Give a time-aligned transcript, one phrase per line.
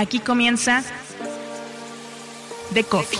[0.00, 0.84] Aquí comienza
[2.72, 3.18] The Coffee.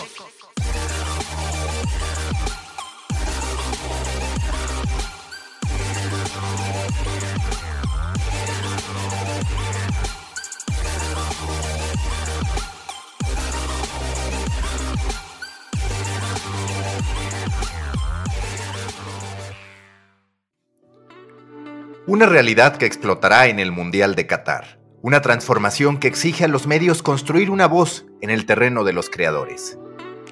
[22.06, 24.77] Una realidad que explotará en el Mundial de Qatar.
[25.00, 29.08] Una transformación que exige a los medios construir una voz en el terreno de los
[29.08, 29.78] creadores.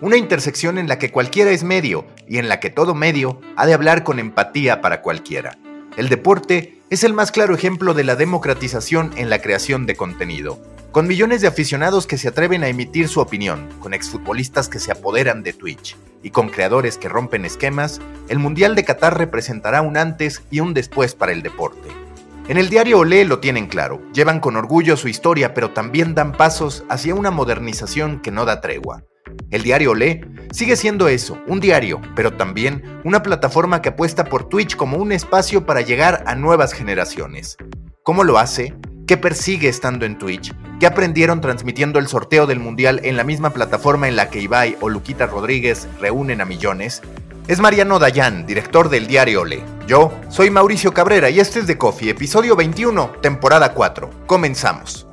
[0.01, 3.65] Una intersección en la que cualquiera es medio y en la que todo medio ha
[3.65, 5.57] de hablar con empatía para cualquiera.
[5.97, 10.61] El deporte es el más claro ejemplo de la democratización en la creación de contenido.
[10.91, 14.91] Con millones de aficionados que se atreven a emitir su opinión, con exfutbolistas que se
[14.91, 19.97] apoderan de Twitch y con creadores que rompen esquemas, el Mundial de Qatar representará un
[19.97, 22.06] antes y un después para el deporte.
[22.49, 26.31] En el diario Olé lo tienen claro, llevan con orgullo su historia, pero también dan
[26.31, 29.03] pasos hacia una modernización que no da tregua.
[29.51, 30.21] El diario Olé
[30.53, 35.11] sigue siendo eso, un diario, pero también una plataforma que apuesta por Twitch como un
[35.11, 37.57] espacio para llegar a nuevas generaciones.
[38.05, 38.77] ¿Cómo lo hace?
[39.07, 40.53] ¿Qué persigue estando en Twitch?
[40.81, 44.77] ¿Qué aprendieron transmitiendo el sorteo del Mundial en la misma plataforma en la que Ibai
[44.81, 47.03] o Luquita Rodríguez reúnen a millones?
[47.47, 49.63] Es Mariano Dayan, director del diario Ole.
[49.87, 54.11] Yo soy Mauricio Cabrera y este es The Coffee, episodio 21, temporada 4.
[54.27, 55.06] Comenzamos.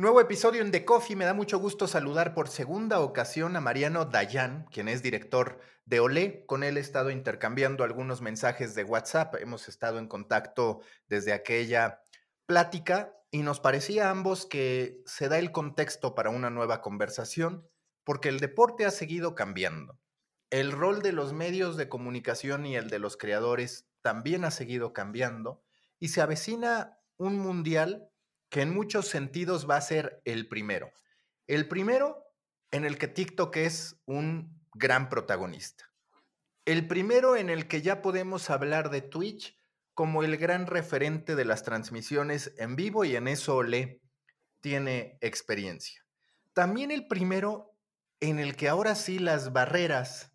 [0.00, 1.14] Nuevo episodio en The Coffee.
[1.14, 6.00] Me da mucho gusto saludar por segunda ocasión a Mariano Dayan, quien es director de
[6.00, 6.46] Olé.
[6.46, 9.34] Con él he estado intercambiando algunos mensajes de WhatsApp.
[9.34, 12.02] Hemos estado en contacto desde aquella
[12.46, 17.68] plática y nos parecía a ambos que se da el contexto para una nueva conversación
[18.02, 19.98] porque el deporte ha seguido cambiando.
[20.48, 24.94] El rol de los medios de comunicación y el de los creadores también ha seguido
[24.94, 25.62] cambiando
[25.98, 28.09] y se avecina un mundial
[28.50, 30.92] que en muchos sentidos va a ser el primero.
[31.46, 32.26] El primero
[32.70, 35.90] en el que TikTok es un gran protagonista.
[36.64, 39.58] El primero en el que ya podemos hablar de Twitch
[39.94, 44.00] como el gran referente de las transmisiones en vivo y en eso le
[44.60, 46.04] tiene experiencia.
[46.52, 47.74] También el primero
[48.20, 50.32] en el que ahora sí las barreras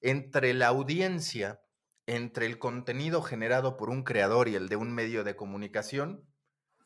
[0.00, 1.60] entre la audiencia,
[2.06, 6.26] entre el contenido generado por un creador y el de un medio de comunicación,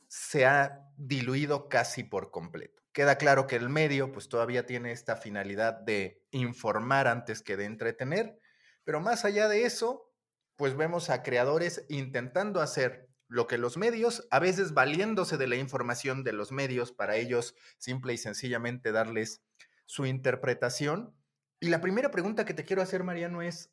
[0.09, 2.83] se ha diluido casi por completo.
[2.93, 7.67] Queda claro que el medio pues todavía tiene esta finalidad de informar antes que de
[7.67, 8.39] entretener,
[8.85, 10.13] pero más allá de eso,
[10.57, 15.57] pues vemos a creadores intentando hacer lo que los medios, a veces valiéndose de la
[15.57, 19.43] información de los medios para ellos simple y sencillamente darles
[19.85, 21.15] su interpretación.
[21.61, 23.73] Y la primera pregunta que te quiero hacer, Mariano, es,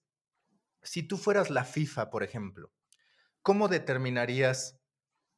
[0.81, 2.71] si tú fueras la FIFA, por ejemplo,
[3.41, 4.79] ¿cómo determinarías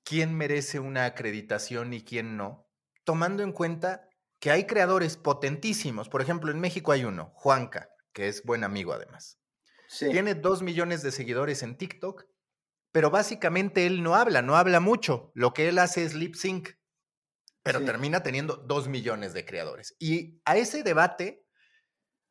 [0.05, 2.69] quién merece una acreditación y quién no,
[3.03, 4.07] tomando en cuenta
[4.39, 6.07] que hay creadores potentísimos.
[6.07, 9.39] Por ejemplo, en México hay uno, Juanca, que es buen amigo además.
[9.99, 12.25] Tiene dos millones de seguidores en TikTok,
[12.91, 15.31] pero básicamente él no habla, no habla mucho.
[15.33, 16.69] Lo que él hace es lip sync,
[17.63, 19.95] pero termina teniendo dos millones de creadores.
[19.99, 21.44] Y a ese debate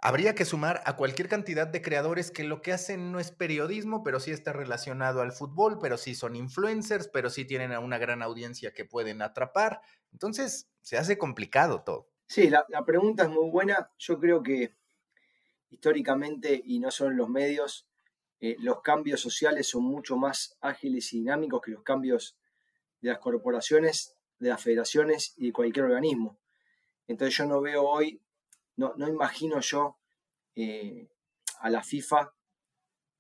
[0.07, 4.03] Habría que sumar a cualquier cantidad de creadores que lo que hacen no es periodismo,
[4.03, 7.97] pero sí está relacionado al fútbol, pero sí son influencers, pero sí tienen a una
[7.97, 9.81] gran audiencia que pueden atrapar.
[10.13, 12.11] Entonces, se hace complicado todo.
[12.27, 13.93] Sí, la, pregunta es muy buena.
[13.97, 14.75] Yo creo que
[15.71, 17.89] históricamente, y no solo en los medios,
[18.41, 22.37] eh, los cambios sociales son mucho más ágiles y dinámicos que los cambios
[23.01, 26.39] de las corporaciones, de las federaciones y de cualquier organismo.
[27.07, 28.21] Entonces yo no veo hoy
[28.77, 29.99] no, no imagino yo
[30.55, 31.09] eh,
[31.61, 32.33] a la FIFA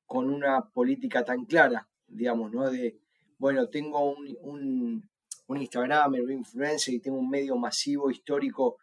[0.07, 2.71] con una política tan clara, digamos, ¿no?
[2.71, 2.99] De,
[3.39, 5.11] bueno, tengo un, un,
[5.47, 8.79] un Instagram, un influencer y tengo un medio masivo histórico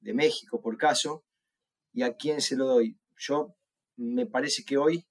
[0.00, 1.24] de México, por caso,
[1.92, 2.96] y a quién se lo doy.
[3.16, 3.54] Yo
[3.96, 5.06] me parece que hoy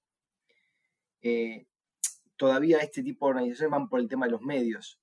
[1.22, 1.66] eh,
[2.36, 5.00] todavía este tipo de organizaciones van por el tema de los medios,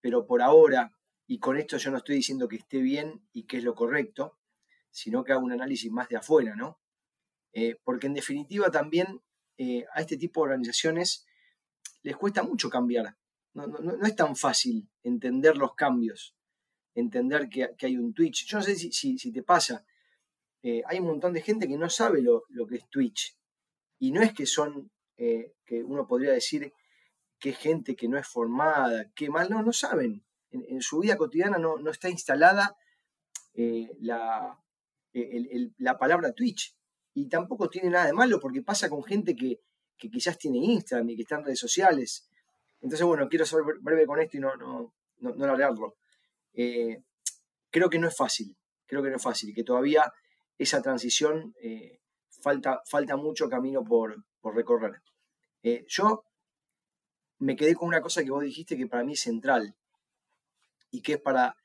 [0.00, 0.92] pero por ahora,
[1.26, 4.36] y con esto yo no estoy diciendo que esté bien y que es lo correcto,
[4.92, 6.78] sino que haga un análisis más de afuera, ¿no?
[7.52, 9.20] Eh, porque en definitiva también
[9.58, 11.26] eh, a este tipo de organizaciones
[12.02, 13.16] les cuesta mucho cambiar.
[13.54, 13.66] No,
[14.06, 16.34] es tan fácil entender los cambios,
[16.94, 18.46] entender que, hay un Twitch.
[18.46, 19.84] Yo no sé si, te pasa,
[20.62, 23.36] eh, hay un montón de gente que no sabe lo, que es Twitch.
[23.98, 26.72] Y no es que son, que uno podría decir
[27.38, 30.24] que gente que no es formada, que mal, no, no saben.
[30.50, 32.76] En, su vida cotidiana no, está instalada
[34.00, 34.58] la,
[35.78, 36.74] la palabra Twitch.
[37.14, 39.60] Y tampoco tiene nada de malo porque pasa con gente que,
[39.96, 42.28] quizás tiene Instagram y que está en redes sociales.
[42.80, 45.94] Entonces, bueno, quiero ser breve con esto y no, no, no, no
[46.54, 47.02] eh,
[47.70, 48.56] creo que no es fácil,
[48.86, 50.12] creo que no es fácil, que todavía
[50.58, 54.24] esa transición eh, falta, falta mucho camino por,
[54.54, 55.00] recorrer.
[55.62, 56.24] Eh, yo
[57.38, 59.76] me quedé con una cosa que vos dijiste que para mí es central
[60.90, 61.56] y que es para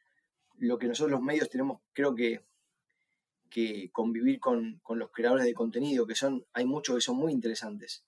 [0.58, 2.46] lo que nosotros los medios tenemos, creo que,
[3.50, 8.04] que convivir con, los creadores de contenido, que son, hay muchos que son muy interesantes,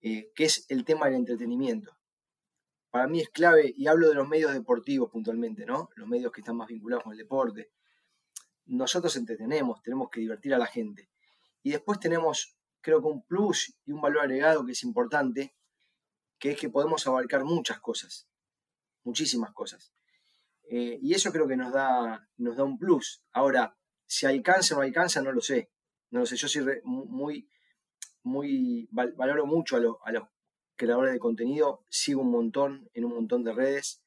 [0.00, 1.96] eh, que es el tema del entretenimiento.
[2.90, 5.88] Para mí es clave, y hablo de los medios deportivos puntualmente, ¿no?
[5.96, 7.70] Los medios que están más vinculados con el deporte.
[8.66, 11.08] Nosotros entretenemos, tenemos que divertir a la gente.
[11.62, 15.54] Y después tenemos, creo que un plus y un valor agregado que es importante,
[16.38, 18.28] que es que podemos abarcar muchas cosas,
[19.04, 19.92] muchísimas cosas.
[20.64, 23.22] Eh, y eso creo que nos da, nos da un plus.
[23.32, 23.76] Ahora,
[24.12, 25.70] si alcanza o no alcanza, no lo sé.
[26.10, 26.36] No lo sé.
[26.36, 27.48] Yo soy muy,
[28.22, 30.24] muy, valoro mucho a, los
[30.76, 34.02] creadores de contenido, sigo un montón en un montón de redes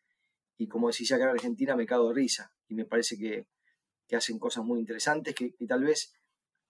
[0.57, 3.47] y como decía acá en Argentina me cago de risa y me parece que,
[4.15, 6.13] hacen cosas muy interesantes que, tal vez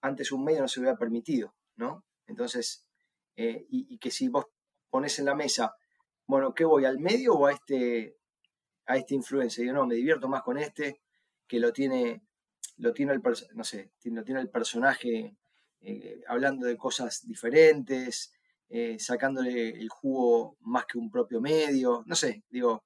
[0.00, 2.06] antes un medio no se hubiera permitido, ¿no?
[2.26, 2.88] Entonces,
[3.36, 4.46] eh, y, y, que si vos
[4.88, 5.74] pones en la mesa,
[6.26, 6.86] bueno, ¿qué voy?
[6.86, 8.16] ¿Al medio o a este,
[8.86, 9.62] a este influencer?
[9.62, 11.02] Digo, no, me divierto más con este,
[11.46, 12.25] que lo tiene,
[12.76, 13.22] lo tiene el,
[13.54, 15.36] no sé, lo tiene el personaje
[15.80, 18.32] eh, hablando de cosas diferentes,
[18.68, 22.84] eh, sacándole el jugo más que un propio medio, no sé, digo,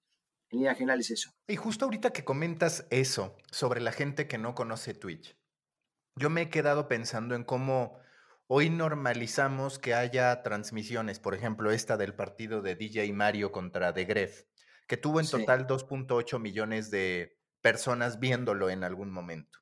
[0.50, 1.30] en línea general es eso.
[1.46, 5.36] Y justo ahorita que comentas eso sobre la gente que no conoce Twitch,
[6.16, 8.00] yo me he quedado pensando en cómo
[8.52, 14.04] Hoy normalizamos que haya transmisiones, por ejemplo, esta del partido de DJ Mario contra The
[14.06, 14.42] Gref,
[14.88, 19.60] que tuvo en total 2.8 millones de personas viéndolo en algún momento.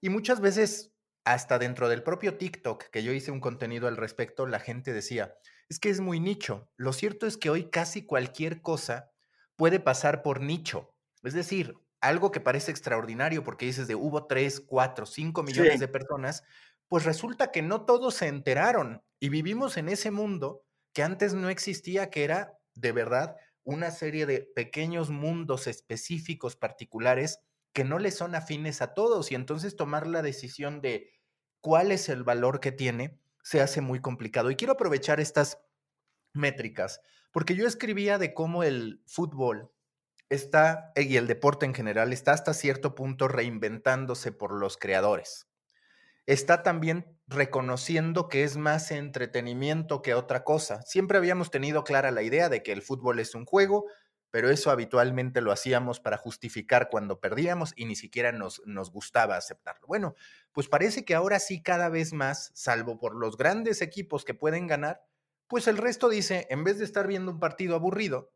[0.00, 0.94] Y muchas veces,
[1.24, 5.34] hasta dentro del propio TikTok, que yo hice un contenido al respecto, la gente decía,
[5.68, 6.70] es que es muy nicho.
[6.76, 9.12] Lo cierto es que hoy casi cualquier cosa
[9.56, 10.94] puede pasar por nicho.
[11.22, 15.88] Es decir, algo que parece extraordinario porque dices de hubo 3, 4, 5 millones de
[15.88, 16.44] personas,
[16.88, 21.50] pues resulta que no todos se enteraron y vivimos en ese mundo que antes no
[21.50, 27.40] existía, que era de verdad una serie de pequeños mundos específicos, particulares,
[27.72, 31.12] que no le son afines a todos y entonces tomar la decisión de
[31.60, 34.50] cuál es el valor que tiene se hace muy complicado.
[34.50, 35.58] Y quiero aprovechar estas
[36.32, 37.00] métricas,
[37.32, 39.72] porque yo escribía de cómo el fútbol
[40.28, 45.50] está, y el deporte en general, está hasta cierto punto reinventándose por los creadores
[46.32, 50.80] está también reconociendo que es más entretenimiento que otra cosa.
[50.82, 53.86] Siempre habíamos tenido clara la idea de que el fútbol es un juego,
[54.30, 59.36] pero eso habitualmente lo hacíamos para justificar cuando perdíamos y ni siquiera nos, nos gustaba
[59.36, 59.86] aceptarlo.
[59.86, 60.14] Bueno,
[60.52, 64.66] pues parece que ahora sí cada vez más, salvo por los grandes equipos que pueden
[64.66, 65.02] ganar,
[65.48, 68.32] pues el resto dice, en vez de estar viendo un partido aburrido,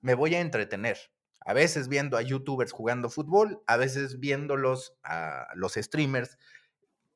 [0.00, 0.98] me voy a entretener.
[1.40, 6.38] A veces viendo a youtubers jugando fútbol, a veces viéndolos a los streamers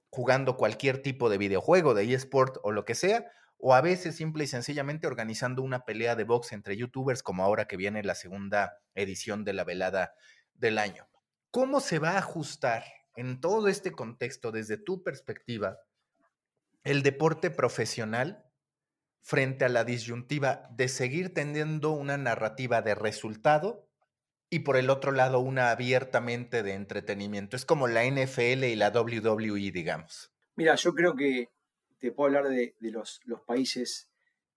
[0.09, 3.27] jugando cualquier tipo de videojuego, de eSport o lo que sea,
[3.62, 7.66] o a veces simple y sencillamente organizando una pelea de box entre youtubers como ahora
[7.66, 10.14] que viene la segunda edición de la velada
[10.54, 11.08] del año.
[11.50, 12.84] ¿Cómo se va a ajustar
[13.16, 15.79] en todo este contexto desde tu perspectiva
[16.84, 18.46] el deporte profesional
[19.20, 23.90] frente a la disyuntiva de seguir teniendo una narrativa de resultado
[24.48, 27.56] y por el otro lado una abiertamente de entretenimiento.
[27.56, 30.32] Es como la NFL y la WWE, digamos.
[30.56, 31.48] Mira, yo creo que
[32.00, 34.10] te puedo hablar de, los, países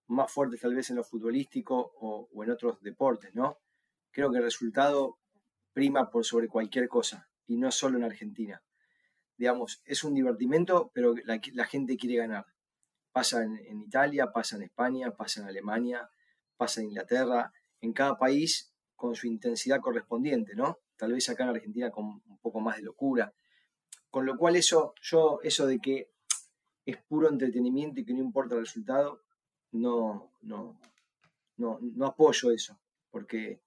[0.08, 3.60] más fuertes tal vez en lo futbolístico o, en otros deportes, ¿no?
[4.12, 5.20] Creo que el resultado
[5.74, 8.64] prima por sobre cualquier cosa y no solo en Argentina.
[9.38, 12.46] Digamos, es un divertimento, pero la, gente quiere ganar.
[13.12, 16.10] Pasa en, en Italia, pasa en España, pasa en Alemania,
[16.56, 17.52] pasa en Inglaterra.
[17.82, 20.80] En cada país con su intensidad correspondiente, ¿no?
[20.96, 23.34] Tal vez acá en Argentina con un poco más de locura.
[24.10, 26.13] Con lo cual eso, yo, eso de que
[26.86, 29.22] es puro entretenimiento y que no importa el resultado,
[29.72, 30.80] no, no,
[31.58, 33.62] no, no apoyo eso, porque,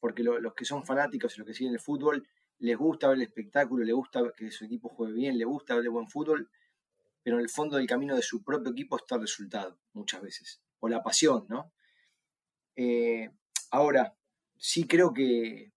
[0.00, 2.26] porque los que son fanáticos y los que siguen el fútbol,
[2.58, 5.84] les gusta ver el espectáculo, les gusta que su equipo juegue bien, les gusta ver
[5.84, 6.48] el buen fútbol,
[7.22, 10.62] pero en el fondo del camino de su propio equipo está el resultado, muchas veces,
[10.78, 11.72] o la pasión, ¿no?
[12.76, 13.30] Eh,
[13.70, 14.16] ahora,
[14.56, 15.72] sí creo que,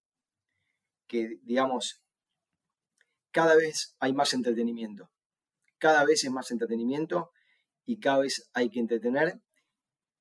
[1.08, 2.02] que, digamos,
[3.32, 5.10] cada vez hay más entretenimiento.
[5.80, 7.32] Cada vez es más entretenimiento
[7.86, 9.42] y cada vez hay que entretener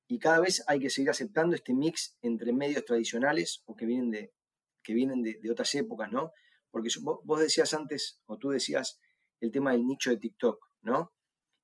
[0.07, 4.09] y cada vez hay que seguir aceptando este mix entre medios tradicionales o que vienen
[4.09, 4.33] de,
[4.81, 6.31] que vienen de, otras épocas, ¿no?
[6.71, 8.99] Porque vos decías antes, o tú decías,
[9.39, 11.13] el tema del nicho de TikTok, ¿no?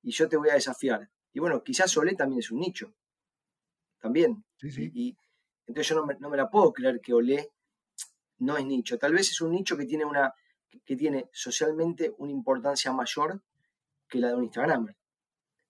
[0.05, 1.09] y yo te voy a desafiar.
[1.33, 2.93] Y bueno, quizás Olé también es un nicho.
[3.99, 4.45] También.
[4.57, 4.91] Sí, sí.
[4.93, 5.17] Y,
[5.65, 7.51] entonces yo no me, no me, la puedo creer que Olé
[8.37, 8.99] no es nicho.
[8.99, 10.33] Tal vez es un nicho que tiene una
[10.85, 13.41] que tiene socialmente una importancia mayor
[14.07, 14.95] que la de un Instagramer.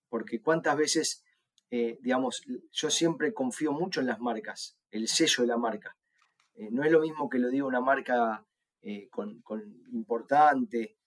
[0.10, 1.24] Porque cuántas veces,
[1.70, 5.98] eh, digamos, yo siempre confío mucho en las marcas, el sello de la marca.
[6.56, 8.46] Eh, no es lo mismo que lo diga una marca
[8.82, 9.44] eh, con,
[9.92, 10.98] importante,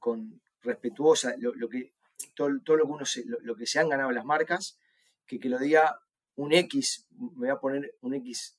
[0.00, 1.94] con respetuosa, lo, que,
[2.34, 4.78] todo, lo, que uno se, lo, que se han ganado las marcas,
[5.24, 6.00] que que lo diga
[6.34, 8.58] un X, me voy a poner un X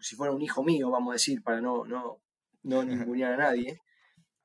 [0.00, 2.22] si fuera un hijo mío, vamos a decir, para no, no,
[2.62, 3.82] no ningunear a nadie,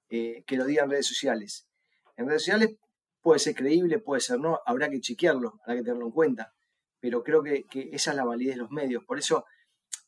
[0.09, 1.67] que lo diga en redes sociales.
[2.17, 2.77] En redes sociales
[3.21, 6.53] puede ser creíble, puede ser no, habrá que chequearlo, habrá que tenerlo en cuenta,
[6.99, 9.03] pero creo que, esa es la validez de los medios.
[9.03, 9.45] Por eso,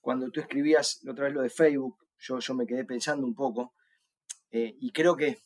[0.02, 3.74] cuando tú escribías otra vez lo de Facebook, yo, yo me quedé pensando un poco,
[4.52, 5.40] eh, y creo que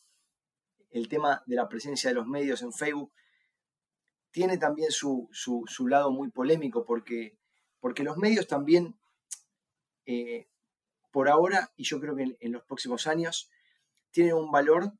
[0.90, 3.12] el tema de la presencia de los medios en Facebook
[4.30, 5.28] tiene también su,
[5.88, 7.38] lado muy polémico, porque,
[7.80, 8.98] porque los medios también,
[10.06, 10.48] eh,
[11.10, 13.50] por ahora, y yo creo que en los próximos años,
[14.10, 14.92] tienen un valor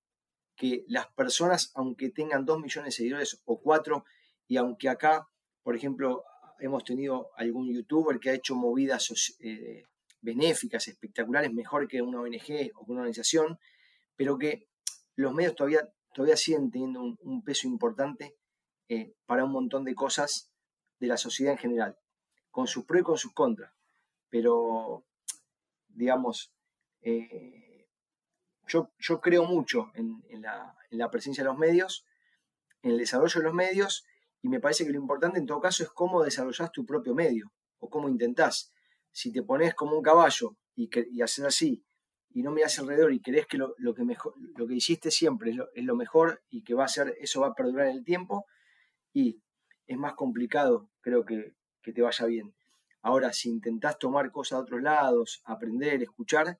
[0.56, 4.04] que las personas, aunque tengan dos millones de seguidores o cuatro,
[4.47, 5.28] y aunque acá,
[5.62, 6.25] por ejemplo,
[6.59, 9.85] hemos tenido algún youtuber que ha hecho movidas eh,
[10.21, 13.59] benéficas, espectaculares, mejor que una ONG o una organización,
[14.16, 14.68] pero que
[15.16, 18.37] los medios todavía, todavía siguen teniendo un, peso importante
[18.88, 20.50] eh, para un montón de cosas
[21.00, 21.99] de la sociedad en general,
[22.50, 23.73] con sus pros y con sus contras.
[24.28, 25.04] Pero,
[25.88, 26.52] digamos,
[27.00, 27.62] eh,
[28.99, 32.07] yo, creo mucho en, la, presencia de los medios,
[32.83, 34.05] en el desarrollo de los medios,
[34.41, 37.52] y me parece que lo importante en todo caso es cómo desarrollas tu propio medio,
[37.79, 38.73] o cómo intentás.
[39.11, 41.85] Si te pones como un caballo y, que, y haces así,
[42.35, 44.05] y no miras alrededor y crees que lo, que,
[44.57, 47.55] lo que hiciste siempre es lo, mejor y que va a ser, eso va a
[47.55, 48.47] perdurar en el tiempo,
[49.12, 49.43] y
[49.87, 52.55] es más complicado, creo que, que te vaya bien.
[53.02, 56.59] Ahora, si intentás tomar cosas de otros lados, aprender, escuchar,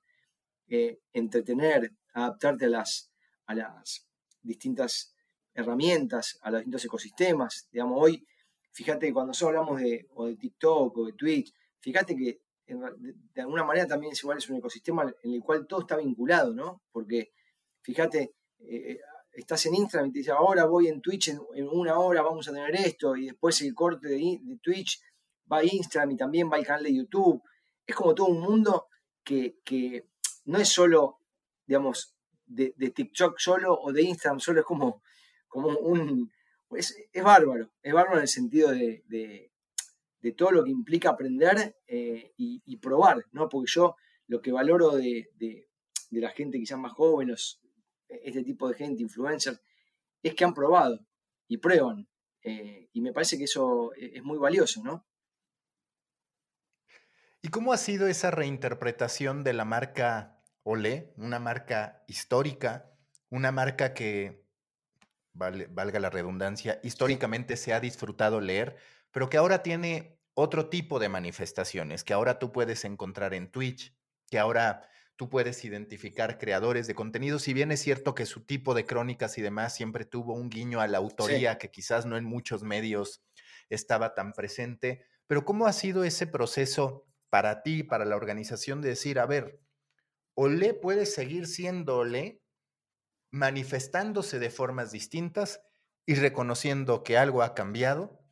[0.67, 3.11] entretener, adaptarte a las,
[3.45, 4.07] a las
[4.41, 5.13] distintas
[5.53, 7.67] herramientas, a los distintos ecosistemas.
[7.71, 8.25] Digamos, hoy,
[8.71, 13.41] fíjate que cuando nosotros hablamos de, o de TikTok o de Twitch, fíjate que de,
[13.41, 16.81] alguna manera también es igual es un ecosistema en el cual todo está vinculado, ¿no?
[16.91, 17.31] Porque,
[17.81, 18.99] fíjate, eh,
[19.31, 22.53] estás en Instagram y te dice, ahora voy en Twitch, en, una hora vamos a
[22.53, 25.01] tener esto, y después el corte de, Twitch
[25.51, 27.41] va a Instagram y también va al canal de YouTube.
[27.85, 28.87] Es como todo un mundo
[29.23, 30.07] que, que
[30.45, 31.19] no es solo,
[31.65, 35.01] digamos, de, TikTok solo o de Instagram solo, es como,
[35.47, 36.31] como un...
[36.75, 39.51] Es, bárbaro, es bárbaro en el sentido de,
[40.35, 43.47] todo lo que implica aprender eh, y, probar, ¿no?
[43.47, 43.95] Porque yo
[44.27, 45.29] lo que valoro de,
[46.09, 47.33] la gente quizás más joven,
[48.07, 49.61] este tipo de gente, influencers,
[50.23, 50.99] es que han probado
[51.47, 52.07] y prueban.
[52.41, 55.05] Eh, y me parece que eso es muy valioso, ¿no?
[57.45, 62.89] ¿Y cómo ha sido esa reinterpretación de la marca Olé, una marca histórica,
[63.29, 64.47] una marca que,
[65.33, 68.77] valga la redundancia, históricamente se ha disfrutado leer,
[69.11, 73.93] pero que ahora tiene otro tipo de manifestaciones, que ahora tú puedes encontrar en Twitch,
[74.29, 78.73] que ahora tú puedes identificar creadores de contenido, si bien es cierto que su tipo
[78.73, 82.23] de crónicas y demás siempre tuvo un guiño a la autoría que quizás no en
[82.23, 83.21] muchos medios
[83.67, 88.89] estaba tan presente, pero ¿cómo ha sido ese proceso para ti, para la organización, de
[88.89, 89.59] decir, a ver,
[90.35, 92.43] Olé puede seguir siendo Olé,
[93.31, 95.59] manifestándose de formas distintas
[96.05, 98.23] y reconociendo que algo ha cambiado,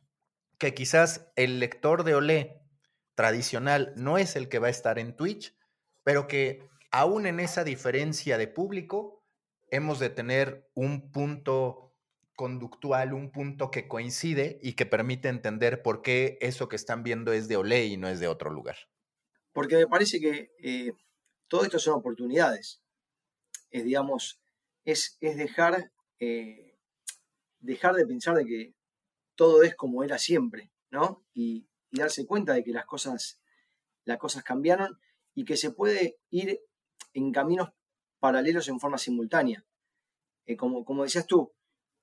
[0.56, 2.62] que quizás el lector de Olé
[3.16, 5.52] tradicional no es el que va a estar en Twitch,
[6.04, 9.24] pero que aún en esa diferencia de público
[9.72, 11.92] hemos de tener un punto
[12.36, 17.32] conductual, un punto que coincide y que permite entender por qué eso que están viendo
[17.32, 18.76] es de Olé y no es de otro lugar
[19.52, 20.92] porque me parece que eh,
[21.48, 22.82] todo esto son oportunidades.
[23.70, 24.40] Es, digamos,
[24.84, 26.78] es, dejar, eh,
[27.60, 28.74] dejar de pensar de que
[29.34, 31.24] todo es como era siempre, ¿no?
[31.34, 33.38] Y, darse cuenta de que las cosas,
[34.06, 34.98] las cosas cambiaron
[35.34, 36.58] y que se puede ir
[37.12, 37.68] en caminos
[38.18, 39.66] paralelos en forma simultánea.
[40.46, 41.52] Eh, como, como decías tú,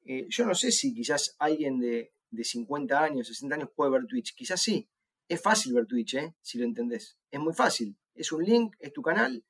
[0.06, 4.36] yo no sé si quizás alguien de, de 50 años, 60 años puede ver Twitch,
[4.36, 4.88] quizás sí,
[5.30, 6.36] es fácil ver Twitch, ¿eh?
[6.42, 7.18] si lo entendés.
[7.30, 7.96] Es muy fácil.
[8.16, 9.46] Es un link, es tu canal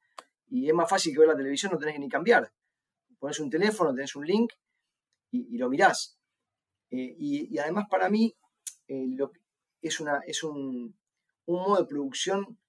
[0.48, 2.52] y es más fácil que ver la televisión, no tenés que ni cambiar.
[3.18, 4.52] Pones un teléfono, tenés un link
[5.32, 6.20] y, lo mirás.
[6.92, 8.36] Eh, y, además para mí
[8.88, 9.08] eh,
[9.82, 10.98] es, una, es un,
[11.48, 12.60] modo de producción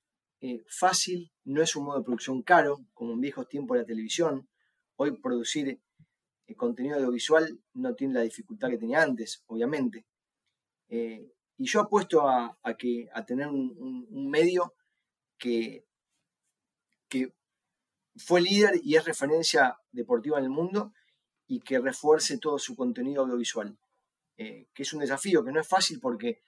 [0.69, 4.49] fácil, no es un modo de producción caro, como en viejos tiempos de la televisión.
[4.97, 5.81] Hoy producir
[6.57, 10.07] contenido audiovisual no tiene la dificultad que tenía antes, obviamente.
[11.61, 14.73] Y yo apuesto a, que, a tener un, medio
[15.37, 15.85] que,
[17.07, 17.35] que
[18.17, 20.95] fue líder y es referencia deportiva en el mundo
[21.47, 23.77] y que refuerce todo su contenido audiovisual.
[24.39, 26.43] Eh, que es un desafío, que no es fácil porque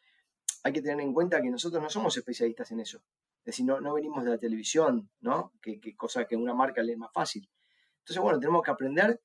[0.62, 3.04] hay que tener en cuenta que nosotros no somos especialistas en eso.
[3.40, 5.52] Es decir, no, no venimos de la televisión, ¿no?
[5.60, 7.50] Que, que cosa que una marca le es más fácil.
[7.98, 9.20] Entonces, bueno, tenemos que aprender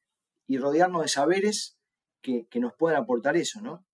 [0.47, 1.77] y rodearnos de saberes
[2.21, 3.85] que, nos puedan aportar eso, ¿no?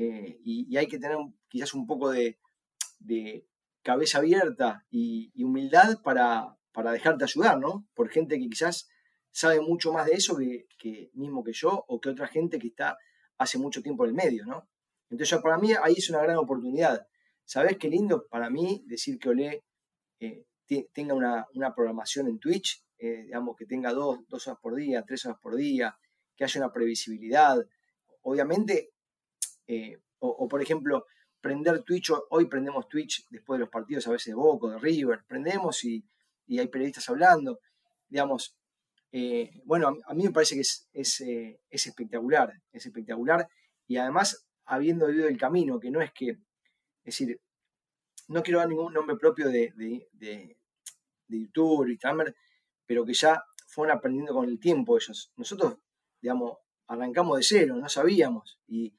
[0.00, 2.38] Eh, y, hay que tener quizás un poco de,
[3.82, 7.86] cabeza abierta y, humildad para, para, dejarte ayudar, ¿no?
[7.94, 8.88] Por gente que quizás
[9.30, 12.96] sabe mucho más de eso que, mismo que yo o que otra gente que está
[13.38, 14.68] hace mucho tiempo en el medio, ¿no?
[15.10, 17.06] Entonces, para mí ahí es una gran oportunidad.
[17.44, 19.64] ¿Sabes qué lindo para mí decir que Olé
[20.20, 20.46] eh,
[20.92, 25.24] tenga una, una, programación en Twitch eh, digamos, que tenga dos, horas por día, tres
[25.24, 25.96] horas por día,
[26.36, 27.56] que haya una previsibilidad.
[28.22, 28.90] Obviamente,
[29.68, 31.06] eh, o, por ejemplo,
[31.40, 35.20] prender Twitch, hoy prendemos Twitch después de los partidos a veces de Boca, de River,
[35.28, 36.04] prendemos y,
[36.48, 37.60] hay periodistas hablando.
[38.08, 38.56] Digamos,
[39.12, 41.20] eh, bueno, a, mí me parece que es, es,
[41.70, 43.46] espectacular, es espectacular.
[43.86, 46.38] Y además, habiendo vivido el camino, que no es que, es
[47.04, 47.38] decir,
[48.28, 50.56] no quiero dar ningún nombre propio de, de, de,
[51.28, 52.32] de YouTube, Instagram,
[52.86, 55.30] pero que ya fueron aprendiendo con el tiempo ellos.
[55.36, 55.76] Nosotros,
[56.20, 56.56] digamos,
[56.86, 58.58] arrancamos de cero, no sabíamos.
[58.66, 58.94] Y,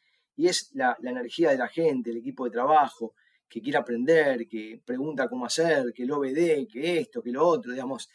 [0.47, 3.13] es la, energía de la gente, el equipo de trabajo,
[3.47, 7.71] que quiere aprender, que pregunta cómo hacer, que lo obedece, que esto, que lo otro,
[7.71, 8.09] digamos.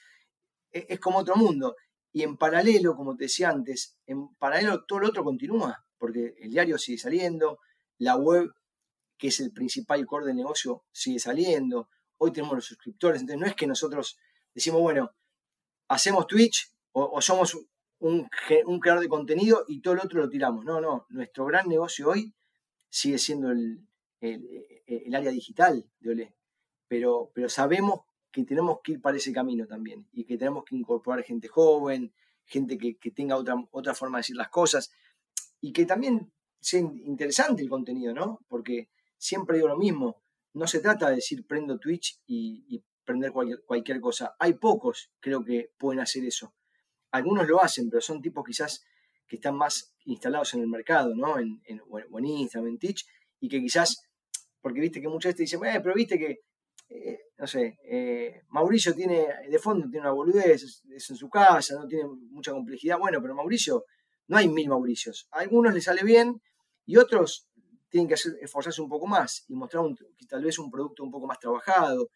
[0.71, 1.77] Es, es, como otro mundo.
[2.13, 6.51] Y en paralelo, como te decía antes, en paralelo todo lo otro continúa, porque el
[6.51, 7.59] diario sigue saliendo,
[7.99, 8.53] la web,
[9.17, 11.89] que es el principal core del negocio, sigue saliendo.
[12.19, 14.17] Hoy tenemos los suscriptores, entonces no es que nosotros
[14.55, 15.11] decimos, bueno,
[15.89, 17.59] hacemos Twitch o, somos
[17.99, 18.29] un,
[18.81, 20.65] creador de contenido y todo lo otro lo tiramos.
[20.65, 22.35] No, no, nuestro gran negocio hoy
[22.89, 23.87] sigue siendo el,
[25.15, 26.37] área digital de Olé,
[26.89, 30.77] pero, pero sabemos que tenemos que ir para ese camino también y que tenemos que
[30.77, 32.13] incorporar gente joven,
[32.45, 34.91] gente que, tenga otra, otra forma de decir las cosas
[35.61, 38.41] y que también sea interesante el contenido, ¿no?
[38.49, 40.23] Porque siempre digo lo mismo,
[40.55, 44.35] no se trata de decir prendo Twitch y aprender cualquier, cosa.
[44.39, 46.55] Hay pocos, creo que pueden hacer eso.
[47.15, 48.85] Algunos lo hacen, pero son tipos quizás
[49.29, 51.39] que están más instalados en el mercado, ¿no?
[51.39, 53.07] En, en, en Instagram, en Teach,
[53.39, 54.03] y que quizás,
[54.61, 56.41] porque viste que muchas veces dicen, eh, pero viste que,
[56.89, 61.77] eh, no sé, eh, Mauricio tiene, de fondo tiene una boludez, es, en su casa,
[61.77, 62.99] no tiene mucha complejidad.
[62.99, 63.85] Bueno, pero Mauricio,
[64.27, 65.29] no hay mil Mauricios.
[65.31, 66.43] A algunos les sale bien
[66.85, 67.49] y otros
[67.91, 69.85] tienen que esforzarse un poco más y mostrar
[70.29, 72.09] tal vez un producto un poco más trabajado,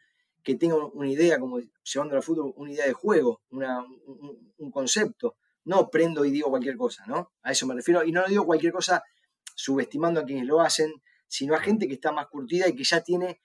[0.43, 5.37] que tenga una idea, como llevando al fútbol, una idea de juego, un, concepto.
[5.65, 7.33] No prendo y digo cualquier cosa, ¿no?
[7.43, 8.03] A eso me refiero.
[8.05, 9.03] Y no digo cualquier cosa
[9.55, 10.93] subestimando a quienes lo hacen,
[11.27, 13.41] sino a gente que está más curtida y que ya tiene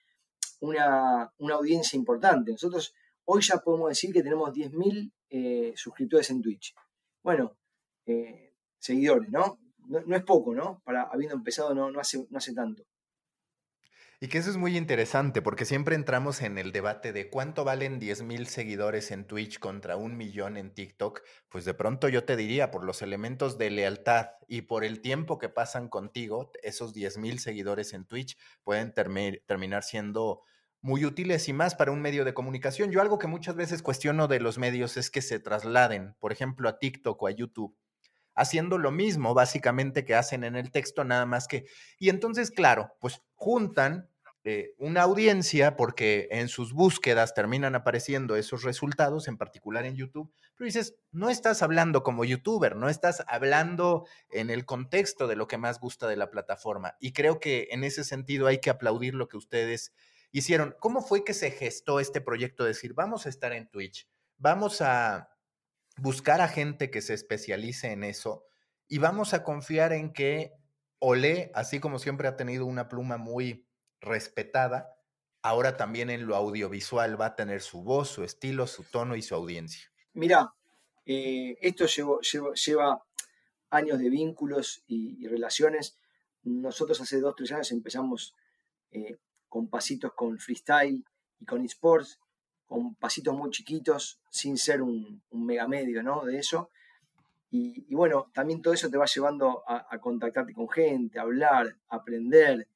[0.60, 2.52] una, audiencia importante.
[2.52, 6.74] Nosotros hoy ya podemos decir que tenemos 10.000 eh, suscriptores en Twitch.
[7.22, 7.58] Bueno,
[8.06, 9.58] eh, seguidores, ¿no?
[9.86, 10.16] ¿no?
[10.16, 10.80] es poco, ¿no?
[10.84, 12.84] Para habiendo empezado no, no, hace, no hace tanto.
[14.24, 17.98] Y que eso es muy interesante porque siempre entramos en el debate de cuánto valen
[17.98, 21.20] 10 mil seguidores en Twitch contra un millón en TikTok.
[21.50, 25.36] Pues de pronto yo te diría, por los elementos de lealtad y por el tiempo
[25.36, 30.40] que pasan contigo, esos 10 mil seguidores en Twitch pueden terminar siendo
[30.80, 32.90] muy útiles y más para un medio de comunicación.
[32.90, 36.70] Yo algo que muchas veces cuestiono de los medios es que se trasladen, por ejemplo,
[36.70, 37.76] a TikTok o a YouTube
[38.34, 41.66] haciendo lo mismo básicamente que hacen en el texto, nada más que...
[41.98, 44.10] Y entonces, claro, pues juntan
[44.46, 50.30] eh, una audiencia, porque en sus búsquedas terminan apareciendo esos resultados, en particular en YouTube,
[50.54, 55.46] pero dices, no estás hablando como youtuber, no estás hablando en el contexto de lo
[55.48, 56.94] que más gusta de la plataforma.
[57.00, 59.94] Y creo que en ese sentido hay que aplaudir lo que ustedes
[60.30, 60.76] hicieron.
[60.78, 64.82] ¿Cómo fue que se gestó este proyecto de decir, vamos a estar en Twitch, vamos
[64.82, 65.30] a
[65.96, 68.44] buscar a gente que se especialice en eso
[68.88, 70.52] y vamos a confiar en que
[70.98, 73.66] Olé, así como siempre ha tenido una pluma muy
[74.04, 74.96] respetada,
[75.42, 79.22] ahora también en lo audiovisual va a tener su voz, su estilo, su tono y
[79.22, 79.90] su audiencia.
[80.14, 80.54] Mira,
[81.04, 83.04] eh, esto lleva
[83.70, 85.98] años de vínculos y, relaciones.
[86.44, 88.34] Nosotros hace dos, tres años empezamos
[88.90, 89.16] eh,
[89.48, 91.04] con pasitos con freestyle
[91.40, 92.18] y con esports,
[92.66, 96.24] con pasitos muy chiquitos, sin ser un, mega medio ¿no?
[96.24, 96.70] de eso.
[97.50, 101.76] Y, bueno, también todo eso te va llevando a, a contactarte con gente, a hablar,
[101.88, 102.66] a aprender,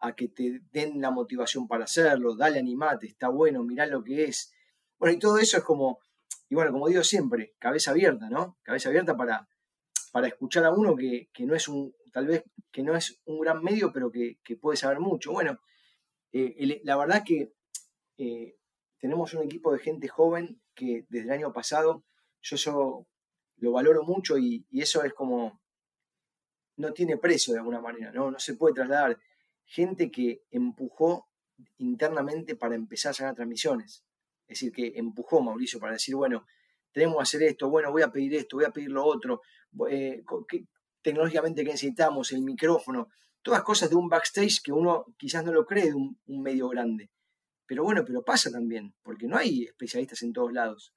[0.00, 4.24] a que te den la motivación para hacerlo, dale animate, está bueno, mirá lo que
[4.24, 4.52] es.
[4.98, 6.00] Bueno, y todo eso es como,
[6.48, 8.58] y bueno, como digo siempre, cabeza abierta, ¿no?
[8.62, 9.48] Cabeza abierta para,
[10.10, 13.62] para escuchar a uno que, no es un, tal vez que no es un gran
[13.62, 15.32] medio, pero que, puede saber mucho.
[15.32, 15.60] Bueno,
[16.32, 17.52] eh, la verdad que
[18.18, 18.56] eh,
[18.98, 22.04] tenemos un equipo de gente joven que desde el año pasado,
[22.40, 23.06] yo eso
[23.56, 25.60] lo valoro mucho y, eso es como,
[26.76, 28.30] no tiene precio de alguna manera, ¿no?
[28.30, 29.18] no se puede trasladar.
[29.72, 31.28] Gente que empujó
[31.78, 34.04] internamente para empezar a sacar transmisiones.
[34.48, 36.44] Es decir, que empujó Mauricio para decir, bueno,
[36.90, 39.42] tenemos que hacer esto, bueno, voy a pedir esto, voy a pedir lo otro,
[39.88, 40.24] eh,
[41.00, 43.10] tecnológicamente que necesitamos, el micrófono,
[43.42, 47.12] todas cosas de un backstage que uno quizás no lo cree de un, medio grande.
[47.64, 50.92] Pero bueno, pero pasa también, porque no hay especialistas en todos lados.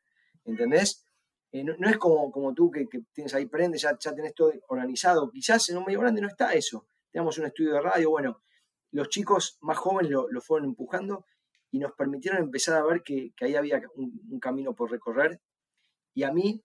[0.46, 1.06] ¿Entendés?
[1.52, 5.30] Eh, no, es como, como tú que, tienes ahí prende, ya, ya tenés todo organizado.
[5.30, 6.88] Quizás en un medio grande no está eso.
[7.12, 8.42] Tenemos un estudio de radio, bueno,
[8.94, 11.26] los chicos más jóvenes lo, fueron empujando
[11.72, 15.42] y nos permitieron empezar a ver que, ahí había un, camino por recorrer.
[16.14, 16.64] Y a mí,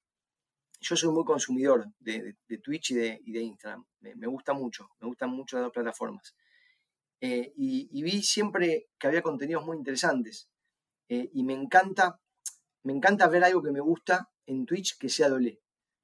[0.80, 3.86] yo soy muy consumidor de, Twitch y de, Instagram.
[4.00, 6.36] Me, gusta mucho, me gustan mucho las dos plataformas.
[7.22, 10.50] Eh, y, vi siempre que había contenidos muy interesantes.
[11.08, 12.20] Eh, y me encanta,
[12.82, 15.60] me encanta ver algo que me gusta en Twitch que sea doble.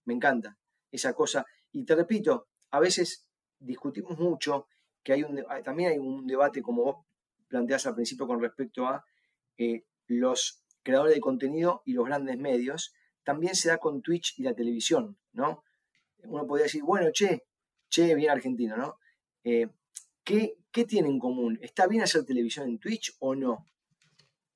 [0.07, 0.57] Me encanta
[0.91, 1.45] esa cosa.
[1.71, 3.27] Y te repito, a veces
[3.59, 4.69] discutimos mucho
[5.05, 7.07] que hay un, también hay un debate, como vos
[7.47, 9.05] planteás al principio, con respecto a
[9.59, 12.95] eh, los creadores de contenido y los grandes medios.
[13.23, 15.63] También se da con Twitch y la televisión, ¿no?
[16.25, 17.45] Uno podría decir, bueno, che,
[17.89, 18.99] che, bien argentino, ¿no?
[19.45, 19.69] Eh,
[20.25, 21.59] ¿qué, ¿Qué tiene en común?
[21.61, 23.69] ¿Está bien hacer televisión en Twitch o no?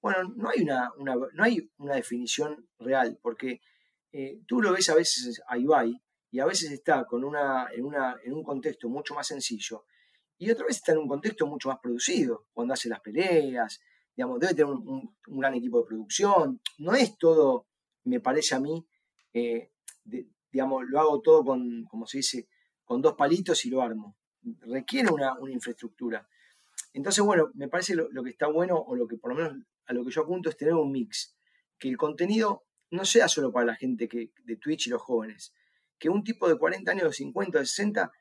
[0.01, 3.61] Bueno, no hay una, no hay una definición real, porque
[4.13, 7.85] eh, tú lo ves a veces a Ibai y a veces está con una, en,
[7.85, 9.85] una, en un contexto mucho más sencillo
[10.39, 13.81] y otra vez está en un contexto mucho más producido, cuando hace las peleas,
[14.17, 17.67] digamos, debe tener un, gran equipo de producción, no es todo,
[18.05, 18.87] me parece a mí,
[19.33, 19.73] eh,
[20.51, 22.49] digamos, lo hago todo con, como se dice,
[22.85, 24.17] con dos palitos y lo armo.
[24.61, 26.27] Requiere una, infraestructura.
[26.93, 29.93] Entonces, bueno, me parece lo, que está bueno, o lo que por lo menos a
[29.93, 31.37] lo que yo apunto es tener un mix,
[31.79, 35.53] que el contenido no sea solo para la gente que, de Twitch y los jóvenes,
[35.99, 38.13] que un tipo de 40 años, de 50, de 60,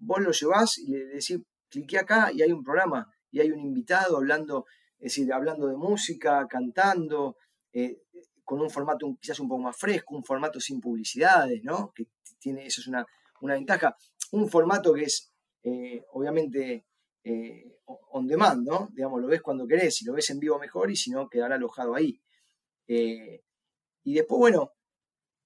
[0.00, 3.60] vos lo llevás y le decís, cliqué acá y hay un programa y hay un
[3.60, 4.66] invitado hablando,
[4.98, 7.36] es decir, hablando de música, cantando,
[7.72, 8.02] eh,
[8.44, 11.92] con un formato quizás un poco más fresco, un formato sin publicidades, ¿no?
[11.94, 12.08] Que
[12.40, 13.06] tiene, eso es una,
[13.40, 13.96] ventaja.
[14.32, 15.32] Un formato que es,
[15.62, 16.86] eh, obviamente,
[17.22, 18.88] eh, on demand, ¿no?
[18.92, 21.54] Digamos, lo ves cuando querés, si lo ves en vivo mejor y si no, quedará
[21.54, 22.20] alojado ahí.
[22.86, 24.72] y después, bueno,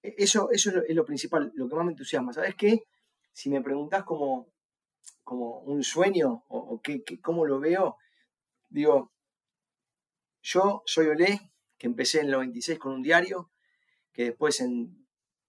[0.03, 2.33] e, eso, eso es lo, es lo principal, lo que más me entusiasma.
[2.33, 2.85] ¿Sabes qué?
[3.35, 4.49] Si me preguntás como,
[5.25, 7.99] como un sueño o, qué, cómo lo veo,
[8.69, 9.13] digo,
[10.41, 13.51] yo soy Olé, que empecé en el 96 con un diario,
[14.13, 15.05] que después en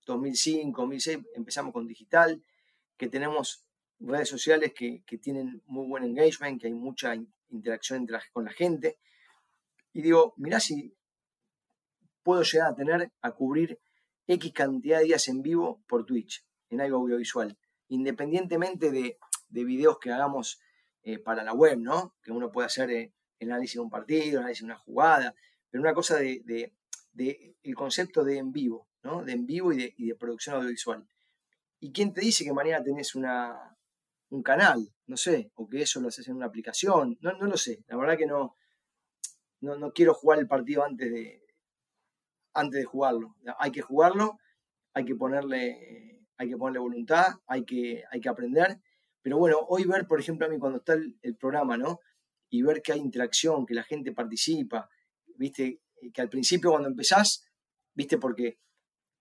[0.07, 2.43] 2005, 2006 empezamos con digital,
[2.97, 3.67] que tenemos
[3.99, 7.15] redes sociales que, tienen muy buen engagement, que hay mucha
[7.49, 8.97] interacción con la gente.
[9.93, 10.97] Y digo, mirá si
[12.23, 13.79] puedo llegar a tener, a cubrir
[14.25, 17.55] X cantidad de días en vivo por Twitch, en algo audiovisual
[17.87, 19.17] independientemente de,
[19.49, 20.59] videos que hagamos
[21.03, 22.15] eh, para la web, ¿no?
[22.21, 25.33] Que uno puede hacer eh, el análisis de un partido, análisis de una jugada,
[25.69, 26.73] pero una cosa de,
[27.15, 29.23] el concepto de en vivo, ¿no?
[29.23, 31.07] De en vivo y de, producción audiovisual.
[31.79, 33.77] ¿Y quién te dice que mañana tenés una,
[34.29, 34.93] un canal?
[35.07, 37.83] No sé, o que eso lo haces en una aplicación, no, no lo sé.
[37.87, 38.57] La verdad que no,
[39.61, 41.45] no, no quiero jugar el partido antes de,
[42.53, 43.35] antes de jugarlo.
[43.59, 44.39] Hay que jugarlo,
[44.93, 48.79] hay que ponerle hay que ponerle voluntad, hay que, hay que aprender.
[49.21, 51.99] Pero bueno, hoy ver, por ejemplo, a mí cuando está el, programa, ¿no?
[52.49, 54.89] Y ver que hay interacción, que la gente participa,
[55.37, 55.81] ¿viste?
[56.13, 57.45] Que al principio cuando empezás,
[57.93, 58.17] ¿viste?
[58.17, 58.59] Porque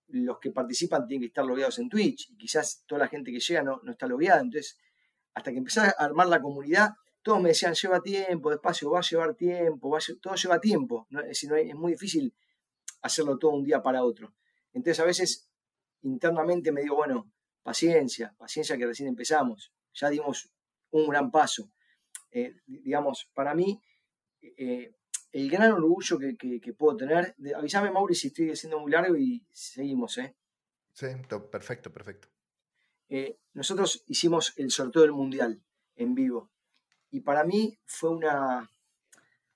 [0.08, 3.40] los que participan tienen que estar logueados en Twitch y quizás toda la gente que
[3.40, 4.40] llega no, no está logueada.
[4.40, 4.78] Entonces,
[5.32, 6.90] hasta que empezás a armar la comunidad,
[7.22, 11.06] todos me decían, lleva tiempo, despacio, va a llevar tiempo, va todo lleva tiempo.
[11.08, 11.20] ¿no?
[11.20, 12.34] Es no es muy difícil
[13.00, 14.34] hacerlo todo un día para otro.
[14.74, 15.48] Entonces, a veces
[16.04, 17.30] internamente me digo, bueno,
[17.62, 20.50] paciencia, paciencia que recién empezamos, ya dimos
[20.90, 21.70] un gran paso.
[22.30, 23.80] Eh, digamos, para mí,
[24.40, 24.94] eh,
[25.32, 30.18] el gran orgullo que, puedo tener, avísame Mauri si estoy siendo muy largo y seguimos,
[30.18, 30.36] ¿eh?
[30.92, 31.06] Sí,
[31.50, 32.28] perfecto, perfecto.
[33.08, 35.62] Eh, nosotros hicimos el sorteo del Mundial
[35.96, 36.52] en vivo
[37.10, 38.70] y para mí fue una,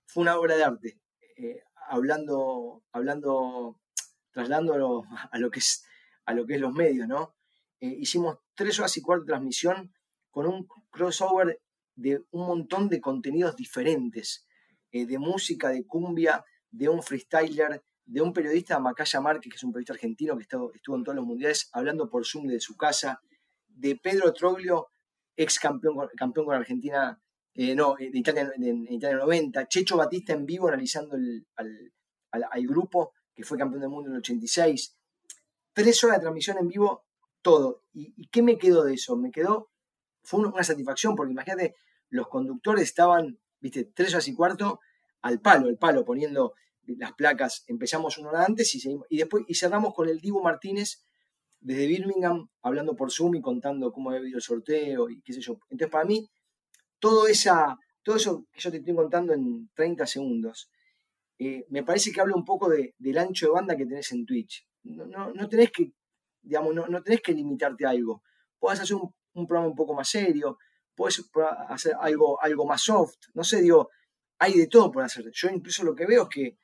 [0.07, 1.01] fue una obra de arte,
[1.89, 3.81] hablando, hablando,
[4.31, 5.88] trasladándolo a lo que es
[6.29, 7.35] a lo que es los medios, ¿no?
[7.81, 9.95] Eh, hicimos tres horas y cuarto de transmisión
[10.31, 11.59] con un crossover
[11.95, 14.47] de un montón de contenidos diferentes,
[14.93, 19.65] eh, de música, de cumbia, de un freestyler, de un periodista, Macaya Márquez, que es
[19.65, 23.23] un periodista argentino que estuvo, en todos los mundiales, hablando por Zoom de su casa,
[23.67, 24.89] de Pedro Troglio,
[25.35, 27.19] ex campeón, campeón con Argentina,
[27.55, 31.17] eh, no, de Italia en, Italia 90, Checho Batista en vivo analizando
[31.57, 31.93] al,
[32.31, 34.98] al, grupo que fue campeón del mundo en el 86,
[35.79, 37.05] tres horas de transmisión en vivo,
[37.41, 37.85] todo.
[37.93, 39.17] ¿Y, qué me quedó de eso?
[39.17, 39.71] Me quedó,
[40.25, 41.77] fue una, satisfacción, porque imagínate,
[42.09, 44.81] los conductores estaban, viste, tres horas y cuarto
[45.23, 47.63] al palo, al palo, poniendo las placas.
[47.69, 51.05] Empezamos una hora antes y, seguimos, y después y cerramos con el Divo Martínez
[51.61, 55.41] desde Birmingham, hablando por Zoom y contando cómo había habido el sorteo y qué sé
[55.41, 55.61] yo.
[55.71, 56.29] Entonces, para mí,
[56.99, 60.73] todo, esa, todo eso que yo te estoy contando en 30 segundos,
[61.39, 64.27] eh, me parece que habla un poco de, del ancho de banda que tenés en
[64.27, 64.68] Twitch.
[64.89, 65.93] No, no, tenés que,
[66.43, 68.23] digamos, no, no, tenés que limitarte a algo.
[68.59, 70.59] Puedes hacer un, programa un poco más serio,
[70.95, 71.23] puedes
[71.69, 73.17] hacer algo, algo más soft.
[73.35, 73.91] No sé, digo,
[74.39, 75.31] hay de todo por hacer.
[75.33, 76.59] Yo incluso lo que veo es que,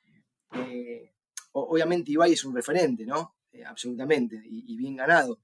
[0.53, 1.13] eh,
[1.53, 3.35] obviamente Ibai es un referente, ¿no?
[3.51, 5.39] Eh, absolutamente, y, bien ganado.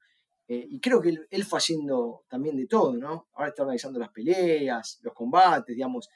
[0.48, 3.30] y creo que él, fue haciendo también de todo, ¿no?
[3.34, 6.10] Ahora está organizando las peleas, los combates, digamos,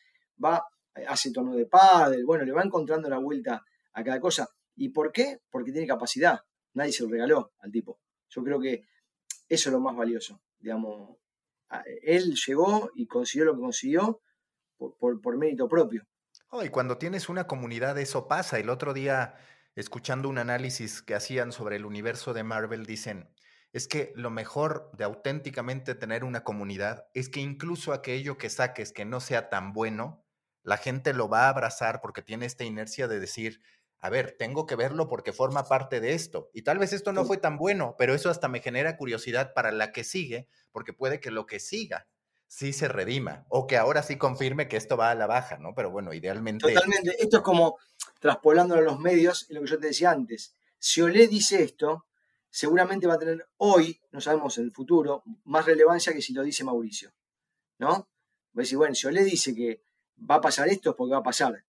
[0.44, 0.66] va
[1.08, 4.48] hace tono de pádel, bueno, le va encontrando la vuelta a cada cosa.
[4.76, 5.40] ¿Y por qué?
[5.50, 6.40] Porque tiene capacidad.
[6.76, 8.00] Nadie se lo regaló al tipo.
[8.30, 8.86] Yo creo que
[9.50, 10.42] eso es lo más valioso.
[10.60, 11.18] Digamos,
[12.04, 14.22] él llegó y consiguió lo que consiguió
[14.78, 16.06] por, mérito propio.
[16.64, 18.60] Y cuando tienes una comunidad, eso pasa.
[18.60, 19.36] El otro día,
[19.76, 23.30] escuchando un análisis que hacían sobre el universo de Marvel, dicen,
[23.74, 28.94] es que lo mejor de auténticamente tener una comunidad es que incluso aquello que saques
[28.94, 30.26] que no sea tan bueno,
[30.64, 33.62] la gente lo va a abrazar porque tiene esta inercia de decir,
[34.06, 36.52] a ver, tengo que verlo porque forma parte de esto.
[36.54, 39.72] Y tal vez esto no fue tan bueno, pero eso hasta me genera curiosidad para
[39.72, 42.08] la que sigue, porque puede que lo que siga
[42.48, 45.74] sí se redima o que ahora sí confirme que esto va a la baja, ¿no?
[45.74, 46.72] Pero bueno, idealmente...
[46.72, 47.16] Totalmente.
[47.20, 47.78] Esto es como
[48.20, 50.54] traspolándolo a los medios, lo que yo te decía antes.
[50.78, 52.06] Si Olé dice esto,
[52.50, 56.44] seguramente va a tener hoy, no sabemos en el futuro, más relevancia que si lo
[56.44, 57.12] dice Mauricio,
[57.80, 57.90] ¿no?
[57.90, 58.06] Va
[58.58, 59.82] a decir, bueno, si Olé dice que
[60.30, 61.66] va a pasar esto porque va a pasar.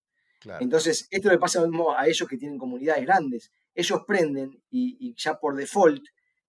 [0.60, 3.52] Entonces, esto le pasa mismo a ellos que tienen comunidades grandes.
[3.74, 6.04] Ellos prenden y, ya por default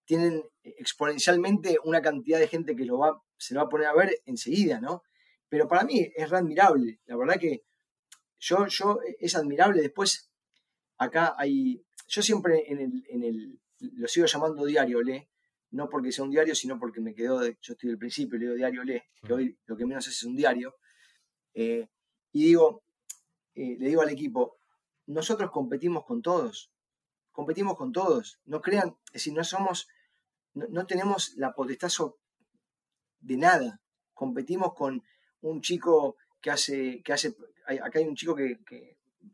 [0.05, 3.93] tienen exponencialmente una cantidad de gente que lo va, se lo va a poner a
[3.93, 5.03] ver enseguida, ¿no?
[5.49, 7.01] Pero para mí es admirable.
[7.05, 7.63] La verdad que
[8.39, 9.81] yo, yo es admirable.
[9.81, 10.31] Después,
[10.97, 11.83] acá hay.
[12.07, 15.29] Yo siempre en el, en el lo sigo llamando diario Le,
[15.71, 18.55] no porque sea un diario, sino porque me quedó, de, yo estoy del principio, leo
[18.55, 20.75] diario Le, que hoy lo que menos es un diario.
[21.53, 21.87] Eh,
[22.31, 22.83] y digo,
[23.57, 24.59] eh, le digo al equipo,
[25.07, 26.71] nosotros competimos con todos,
[27.31, 29.87] competimos con todos, no crean, es decir, no somos,
[30.53, 31.89] no, tenemos la potestad
[33.19, 33.81] de nada,
[34.13, 35.01] competimos con
[35.41, 37.35] un chico que hace, que hace,
[37.81, 38.59] acá hay un chico que,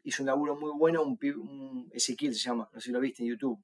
[0.04, 3.30] hizo un laburo muy bueno, un, Ezequiel se llama, no sé si lo viste en
[3.30, 3.62] YouTube,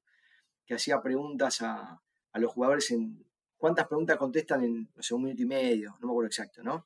[0.66, 3.24] que hacía preguntas a, a los jugadores en,
[3.56, 5.96] ¿cuántas preguntas contestan en, no un minuto y medio?
[6.00, 6.84] No me acuerdo exacto, ¿no?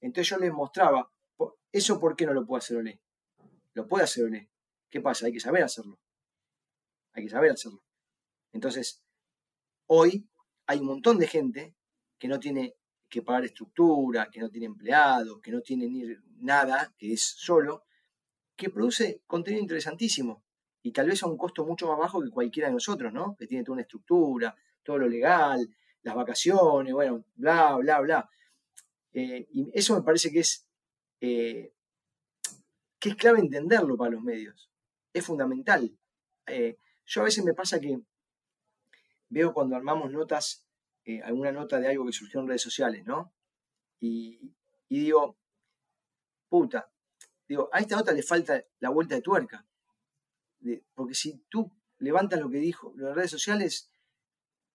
[0.00, 1.10] Entonces yo les mostraba,
[1.72, 3.00] ¿eso por qué no lo puede hacer Olé?
[3.74, 4.50] Lo puede hacer Olé.
[4.90, 5.26] ¿Qué pasa?
[5.26, 5.98] Hay que saber hacerlo.
[7.14, 7.82] Hay que saber hacerlo.
[8.52, 9.02] Entonces,
[9.86, 10.28] hoy
[10.66, 11.74] hay un montón de gente
[12.18, 12.76] que no tiene
[13.08, 16.04] que pagar estructura, que no tiene empleados, que no tiene ni
[16.38, 17.84] nada, que es solo,
[18.56, 20.44] que produce contenido interesantísimo
[20.82, 23.36] y tal vez a un costo mucho más bajo que cualquiera de nosotros, ¿no?
[23.38, 25.68] Que tiene toda una estructura, todo lo legal,
[26.02, 28.30] las vacaciones, bueno, bla, bla, bla.
[29.12, 30.66] Eh, y eso me parece que es,
[31.22, 31.72] eh,
[32.98, 34.70] que es clave entenderlo para los medios.
[35.12, 35.96] Es fundamental.
[36.46, 38.00] Eh, yo a veces me pasa que
[39.28, 40.66] veo cuando armamos notas,
[41.24, 43.32] alguna nota de algo que surgió en redes sociales, ¿no?
[44.00, 44.52] Y,
[44.88, 45.38] digo,
[46.48, 46.90] puta,
[47.48, 49.64] digo, a esta nota le falta la vuelta de tuerca.
[50.94, 53.90] porque si tú levantas lo que dijo las redes sociales,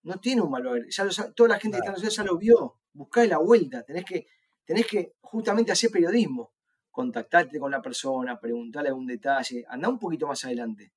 [0.03, 0.87] no tiene un valor.
[0.89, 3.83] Ya toda la gente que está en las redes ya lo vio buscá la vuelta,
[3.83, 4.27] tenés que,
[4.67, 6.51] tenés que justamente hacer periodismo,
[6.91, 10.91] contactarte con la persona, preguntarle algún detalle, anda un poquito más adelante,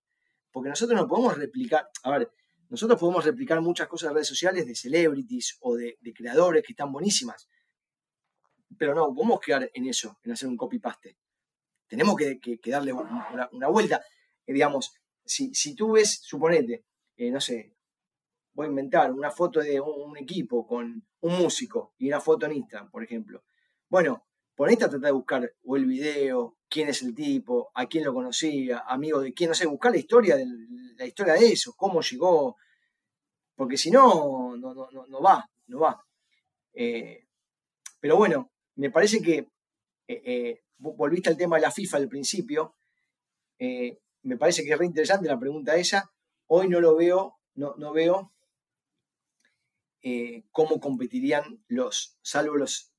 [0.51, 2.31] porque nosotros no podemos replicar, a ver,
[2.69, 6.91] nosotros podemos replicar muchas cosas de redes sociales de celebrities o de, creadores que están
[6.91, 7.49] buenísimas,
[8.77, 11.17] pero no, podemos quedar en eso, en hacer un copy-paste.
[11.87, 14.03] Tenemos que, darle una, vuelta.
[14.47, 14.93] Eh, digamos,
[15.25, 17.75] si, si, tú ves, suponete, eh, no sé,
[18.53, 22.53] voy a inventar una foto de un, equipo con un músico y una foto en
[22.53, 23.45] Instagram, por ejemplo.
[23.91, 24.25] Bueno,
[24.55, 28.15] por Instagram trata de buscar o el video, quién es el tipo, a quién lo
[28.15, 30.47] conocía, amigos de quién, no sé, buscar la historia de,
[30.97, 32.57] la historia de eso, cómo llegó,
[33.57, 36.01] porque si no, no, no, no va, no va.
[36.73, 37.27] Eh,
[37.99, 39.39] pero bueno, me parece que
[40.07, 42.77] eh, eh, volviste al tema de la FIFA al principio.
[43.59, 46.13] me parece que es re interesante la pregunta esa.
[46.47, 48.33] Hoy no lo veo, no, no veo
[50.53, 52.91] cómo competirían los, salvo los,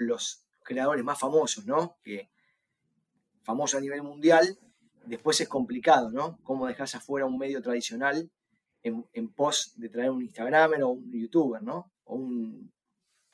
[0.00, 1.96] los creadores más famosos, ¿no?
[2.02, 2.30] Que
[3.42, 4.58] famosos a nivel mundial,
[5.04, 6.38] después es complicado, ¿no?
[6.42, 8.30] Cómo dejas afuera un medio tradicional
[8.82, 11.92] en, en pos de traer un Instagramer o un youtuber, ¿no?
[12.04, 12.72] O un,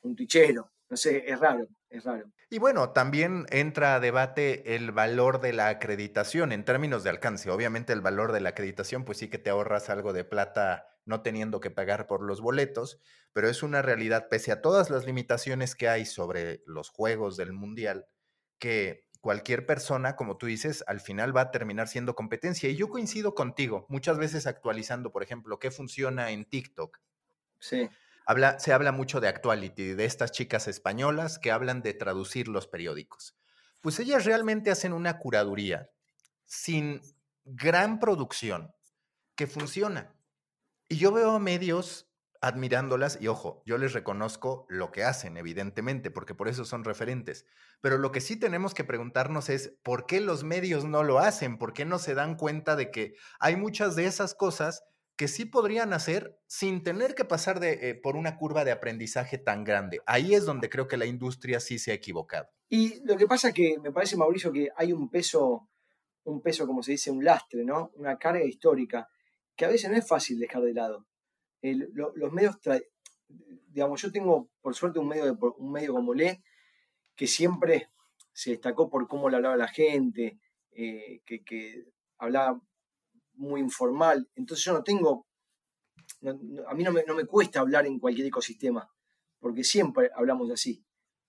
[0.01, 0.69] un twitchero.
[0.89, 2.31] No sé, es raro, es raro.
[2.49, 7.49] Y bueno, también entra a debate el valor de la acreditación en términos de alcance.
[7.49, 11.21] Obviamente el valor de la acreditación, pues sí que te ahorras algo de plata no
[11.21, 15.75] teniendo que pagar por los boletos, pero es una realidad, pese a todas las limitaciones
[15.75, 18.07] que hay sobre los juegos del Mundial,
[18.59, 22.69] que cualquier persona, como tú dices, al final va a terminar siendo competencia.
[22.69, 26.97] Y yo coincido contigo, muchas veces actualizando, por ejemplo, qué funciona en TikTok.
[27.59, 27.89] Sí
[28.59, 33.37] se habla mucho de actuality, de estas chicas españolas que hablan de traducir los periódicos.
[33.81, 35.89] Pues ellas realmente hacen una curaduría
[36.45, 37.01] sin
[37.45, 38.73] gran producción
[39.35, 40.15] que funciona.
[40.89, 42.07] Y yo veo a medios
[42.41, 47.45] admirándolas y ojo, yo les reconozco lo que hacen, evidentemente, porque por eso son referentes.
[47.81, 51.57] Pero lo que sí tenemos que preguntarnos es, ¿por qué los medios no lo hacen?
[51.57, 54.83] ¿Por qué no se dan cuenta de que hay muchas de esas cosas
[55.17, 59.63] que sí podrían hacer sin tener que pasar eh, por una curva de aprendizaje tan
[59.63, 59.99] grande.
[60.05, 62.47] Ahí es donde creo que la industria sí se ha equivocado.
[62.69, 65.69] Y lo que pasa es que me parece, Mauricio, que hay un peso,
[66.23, 67.91] un peso, como se dice, un lastre, ¿no?
[67.95, 69.09] Una carga histórica,
[69.55, 71.07] que a veces no es fácil dejar de lado.
[71.63, 72.59] los medios,
[73.69, 76.43] digamos, yo tengo, por suerte, un medio, de, un medio como Le,
[77.15, 77.89] que siempre
[78.33, 80.37] se destacó por cómo le hablaba la gente,
[80.71, 81.87] eh, que
[82.19, 82.61] hablaba
[83.37, 84.29] muy informal.
[84.35, 85.27] Entonces yo no tengo,
[86.67, 88.89] a mí no me, no me, cuesta hablar en cualquier ecosistema,
[89.39, 90.83] porque siempre hablamos así,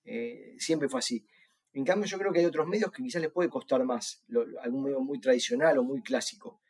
[0.04, 1.26] eh, siempre fue así.
[1.72, 4.24] En cambio yo creo que hay otros medios que quizás les puede costar más,
[4.62, 6.60] algún medio muy tradicional o muy clásico.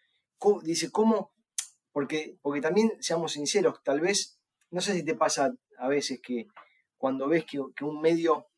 [0.62, 1.32] dice, ¿cómo?
[1.92, 4.38] Porque, porque también, seamos sinceros, tal vez,
[4.70, 6.48] no sé si te pasa a veces que
[6.96, 8.48] cuando ves que, un medio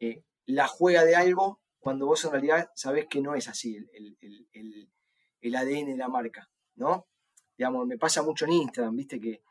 [0.00, 4.16] eh, la juega de algo, cuando vos en realidad sabés que no es así el,
[4.52, 4.88] el
[5.54, 7.06] ADN de la marca, ¿no?
[7.56, 9.42] Digamos, me pasa mucho en Instagram, viste que,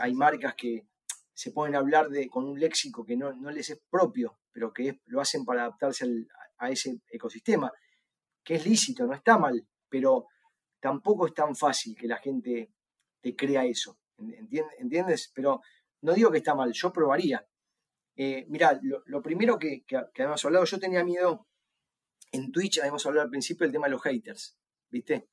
[0.00, 0.86] hay marcas que
[1.32, 5.20] se pueden hablar de, con un léxico que no, les es propio, pero que lo
[5.20, 6.06] hacen para adaptarse
[6.58, 7.72] a ese ecosistema,
[8.42, 10.26] que es lícito, no está mal, pero
[10.80, 12.72] tampoco es tan fácil que la gente
[13.20, 13.98] te crea eso,
[14.78, 15.32] ¿entiendes?
[15.34, 15.60] Pero
[16.02, 17.44] no digo que está mal, yo probaría.
[18.16, 21.46] Eh, mirá, lo, primero que, que, habíamos hablado, yo tenía miedo
[22.32, 24.58] en Twitch, habíamos hablado al principio del tema de los haters,
[24.90, 25.28] ¿viste?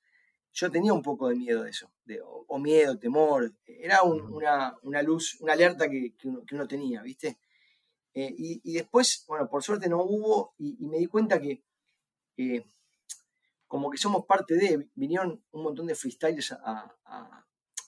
[0.53, 5.37] Yo tenía un poco de miedo de eso, de, o, miedo, temor, era una, luz,
[5.39, 7.39] una alerta que, uno, tenía, ¿viste?
[8.13, 11.63] Eh, y, después, bueno, por suerte no hubo y, me di cuenta que
[12.37, 12.65] eh,
[13.67, 16.97] como que somos parte de, vinieron un montón de freestylers a,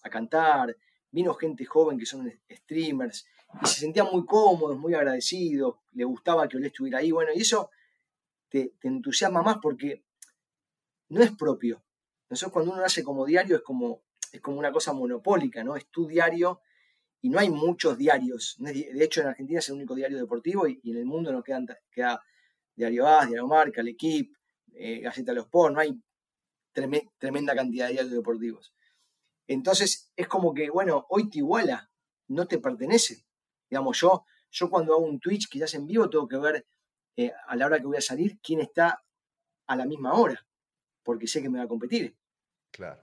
[0.09, 0.75] cantar,
[1.11, 3.25] vino gente joven que son streamers
[3.61, 7.41] y se sentían muy cómodos, muy agradecidos, le gustaba que Olé estuviera ahí, bueno, y
[7.41, 7.69] eso
[8.49, 10.03] te, te entusiasma más porque
[11.09, 11.83] no es propio,
[12.33, 15.75] nosotros cuando uno nace como diario es como, es como una cosa monopólica, ¿no?
[15.75, 16.61] Es tu diario
[17.21, 18.55] y no hay muchos diarios.
[18.57, 21.67] De hecho, en Argentina es el único diario deportivo y, en el mundo nos quedan,
[21.91, 22.21] queda
[22.75, 24.35] Diario AS, Diario Marca, El Equipe,
[24.73, 26.01] eh, Gaceta de los Sport, no hay
[27.19, 28.73] tremenda cantidad de diarios deportivos.
[29.47, 31.91] Entonces, es como que, bueno, hoy te iguala,
[32.27, 33.25] no te pertenece.
[33.69, 36.65] Digamos, yo, yo cuando hago un Twitch, quizás en vivo, tengo que ver
[37.15, 39.03] eh, a la hora que voy a salir quién está
[39.67, 40.45] a la misma hora,
[41.03, 42.17] porque sé que me va a competir.
[42.73, 43.01] Claro.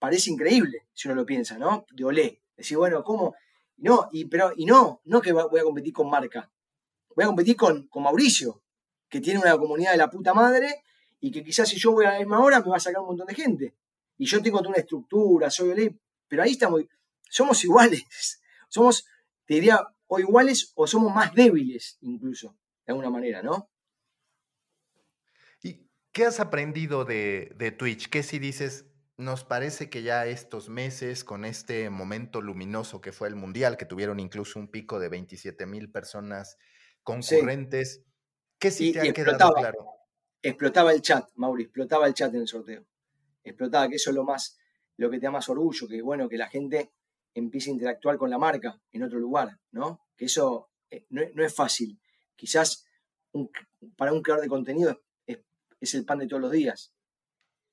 [0.00, 1.86] Parece increíble si uno lo piensa, ¿no?
[1.92, 2.42] De olé.
[2.56, 3.36] Decir, bueno, ¿cómo?
[3.76, 6.50] No, y, pero, y no, no que voy a competir con marca.
[7.14, 8.62] Voy a competir con, con Mauricio,
[9.08, 10.82] que tiene una comunidad de la puta madre
[11.20, 13.08] y que quizás si yo voy a la misma hora me va a sacar un
[13.08, 13.76] montón de gente.
[14.18, 16.82] Y yo tengo toda una estructura, soy olé, pero ahí estamos,
[17.28, 18.04] somos iguales.
[18.68, 19.04] Somos,
[19.44, 23.68] te diría, o iguales o somos más débiles incluso, de alguna manera, ¿no?
[25.62, 28.08] ¿Y qué has aprendido de, de Twitch?
[28.08, 28.86] ¿Qué si dices,
[29.22, 33.86] nos parece que ya estos meses, con este momento luminoso que fue el Mundial, que
[33.86, 36.58] tuvieron incluso un pico de 27 mil personas
[37.02, 38.04] concurrentes,
[38.58, 39.86] ¿qué sí te ha quedado claro?
[40.42, 42.84] Explotaba el chat, Mauri, explotaba el chat en el sorteo.
[43.44, 44.58] Explotaba, que eso es lo más,
[44.96, 46.92] lo que te da más orgullo, que bueno, que la gente
[47.34, 50.06] empiece a interactuar con la marca en otro lugar, ¿no?
[50.16, 52.00] Que eso eh, no, es fácil.
[52.36, 52.84] Quizás
[53.96, 55.02] para un creador de contenido
[55.80, 56.92] es el pan de todos los días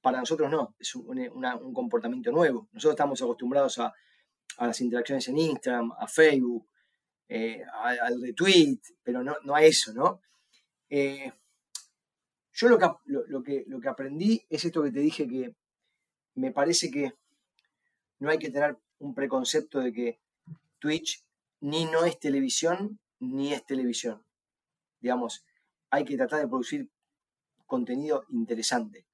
[0.02, 2.70] para nosotros no, es un, comportamiento nuevo.
[2.72, 3.94] Nosotros estamos acostumbrados a,
[4.60, 6.68] las interacciones en Instagram, a Facebook,
[7.28, 10.22] eh, al retweet, pero no, no, a eso, ¿no?
[10.90, 11.32] Eh,
[12.52, 15.56] yo lo que, lo, que, lo que aprendí es esto que te dije que
[16.36, 17.14] me parece que
[18.18, 20.20] no hay que tener un preconcepto de que
[20.80, 21.24] Twitch
[21.62, 24.26] ni no es televisión ni es televisión.
[25.00, 25.46] Digamos,
[25.90, 26.90] hay que tratar de producir
[27.66, 29.06] contenido interesante.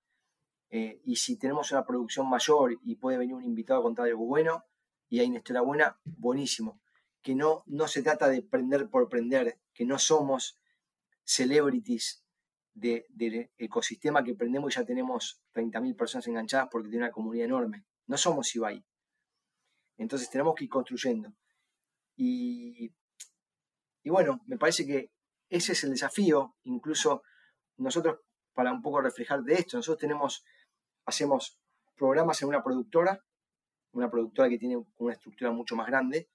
[0.78, 4.26] Eh, y si tenemos una producción mayor y puede venir un invitado a contar algo
[4.26, 4.66] bueno
[5.08, 6.82] y hay una historia buena, buenísimo.
[7.22, 10.60] Que no, no se trata de prender por prender, que no somos
[11.24, 12.26] celebrities
[12.74, 17.86] del ecosistema que prendemos y ya tenemos 30.000 personas enganchadas porque tiene una comunidad enorme.
[18.08, 18.86] No somos Ibai.
[19.96, 21.34] Entonces tenemos que ir construyendo.
[22.18, 22.92] Y,
[24.04, 25.10] y bueno, me parece que
[25.48, 26.58] ese es el desafío.
[26.64, 27.24] Incluso
[27.78, 28.20] nosotros,
[28.54, 30.44] para un poco reflejar de esto, nosotros tenemos,
[31.06, 31.60] hacemos
[31.96, 33.24] programas en una productora,
[33.92, 36.30] una productora que tiene una estructura mucho más grande.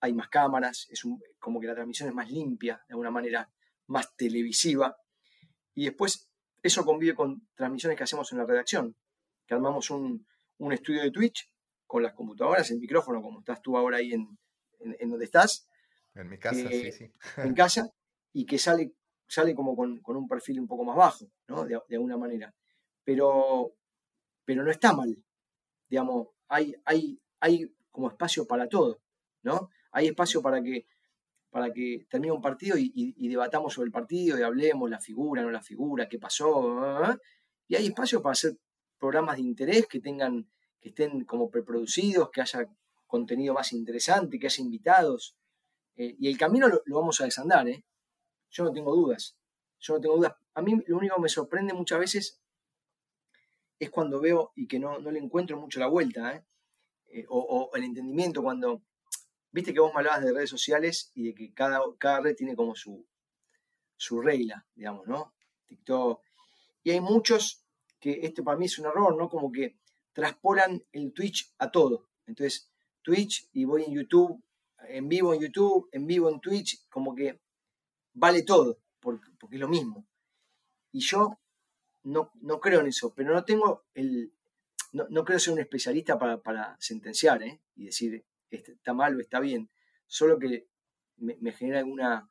[0.00, 1.04] Hay más cámaras, es
[1.38, 3.50] como que la transmisión es más limpia, de alguna manera
[3.86, 4.96] más televisiva.
[5.74, 6.30] Y después
[6.62, 8.96] eso convive con transmisiones que hacemos en la redacción,
[9.46, 10.26] que armamos un,
[10.72, 11.50] estudio de Twitch
[11.86, 14.38] con las computadoras, el micrófono, como estás tú ahora ahí en,
[14.80, 15.68] en, donde estás.
[16.14, 17.12] En mi casa, sí, eh, sí.
[17.36, 17.90] En casa,
[18.32, 18.92] y que sale,
[19.26, 21.64] sale como con, un perfil un poco más bajo, ¿no?
[21.64, 22.54] De, alguna manera.
[23.04, 23.74] Pero,
[24.50, 25.16] pero no está mal.
[25.88, 29.00] Digamos, hay, hay, hay como espacio para todo,
[29.44, 29.70] ¿no?
[29.92, 30.86] Hay espacio para que
[31.50, 35.52] para que termine un partido y, debatamos sobre el partido y hablemos la figura, no
[35.52, 37.16] la figura, qué pasó.
[37.68, 38.56] Y hay espacio para hacer
[38.98, 42.66] programas de interés que tengan, que estén como preproducidos, que haya
[43.06, 45.36] contenido más interesante, que haya invitados.
[45.94, 47.84] Eh, y el camino lo, vamos a desandar, ¿eh?
[48.50, 49.36] Yo no tengo dudas.
[49.78, 50.34] Yo no tengo dudas.
[50.54, 52.40] A mí lo único que me sorprende muchas veces
[53.80, 56.44] es cuando veo y que no, no le encuentro mucho la vuelta, ¿eh?
[57.08, 58.82] eh o, el entendimiento cuando
[59.52, 62.54] Viste que vos me hablabas de redes sociales y de que cada, cada red tiene
[62.54, 63.04] como su,
[63.96, 65.34] su regla, digamos, ¿no?
[65.66, 66.22] TikTok.
[66.84, 67.64] Y hay muchos
[67.98, 69.28] que este para mí es un error, ¿no?
[69.28, 69.76] Como que
[70.12, 72.08] traspolan el Twitch a todo.
[72.26, 72.70] Entonces,
[73.02, 74.40] Twitch y voy en YouTube,
[74.88, 77.40] en vivo en YouTube, en vivo en Twitch, como que
[78.12, 80.06] vale todo, porque, porque es lo mismo.
[80.92, 81.39] Y yo
[82.02, 84.32] no, no, creo en eso, pero no tengo el.
[84.92, 87.60] No, no creo ser un especialista para, para sentenciar ¿eh?
[87.76, 89.70] y decir está mal o está bien,
[90.06, 90.68] solo que
[91.16, 92.30] me, genera alguna,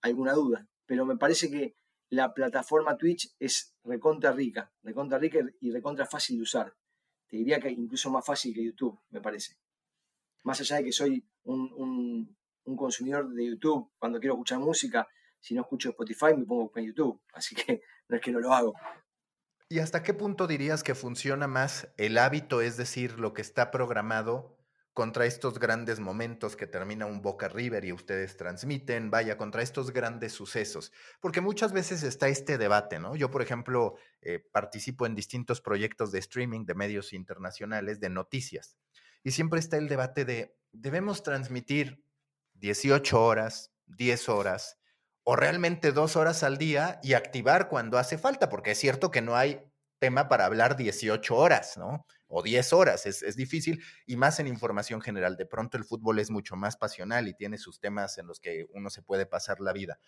[0.00, 0.68] alguna duda.
[0.86, 1.76] Pero me parece que
[2.10, 6.74] la plataforma Twitch es recontra rica, recontra rica y recontra fácil de usar.
[7.26, 9.56] Te diría que incluso más fácil que YouTube, me parece.
[10.42, 12.36] Más allá de que soy un,
[12.76, 15.06] consumidor de YouTube, cuando quiero escuchar música,
[15.40, 17.20] si no escucho Spotify me pongo en YouTube.
[17.32, 18.74] Así que no es que no lo hago.
[19.68, 23.70] ¿Y hasta qué punto dirías que funciona más el hábito, es decir, lo que está
[23.70, 24.54] programado,
[24.94, 29.92] contra estos grandes momentos que termina un Boca River y ustedes transmiten, vaya, contra estos
[29.92, 30.92] grandes sucesos.
[31.20, 33.16] Porque muchas veces está este debate, ¿no?
[33.16, 38.78] Yo, por ejemplo, eh, participo en distintos proyectos de streaming de medios internacionales de noticias.
[39.24, 42.04] Y siempre está el debate de, ¿debemos transmitir
[42.54, 44.78] 18 horas, 10 horas
[45.24, 48.48] o realmente dos horas al día y activar cuando hace falta?
[48.48, 49.60] Porque es cierto que no hay
[49.98, 52.06] tema para hablar 18 horas, ¿no?
[52.28, 55.36] O 10 horas, es, difícil y más en información general.
[55.36, 58.66] De pronto el fútbol es mucho más pasional y tiene sus temas en los que
[58.74, 59.98] uno se puede pasar la vida.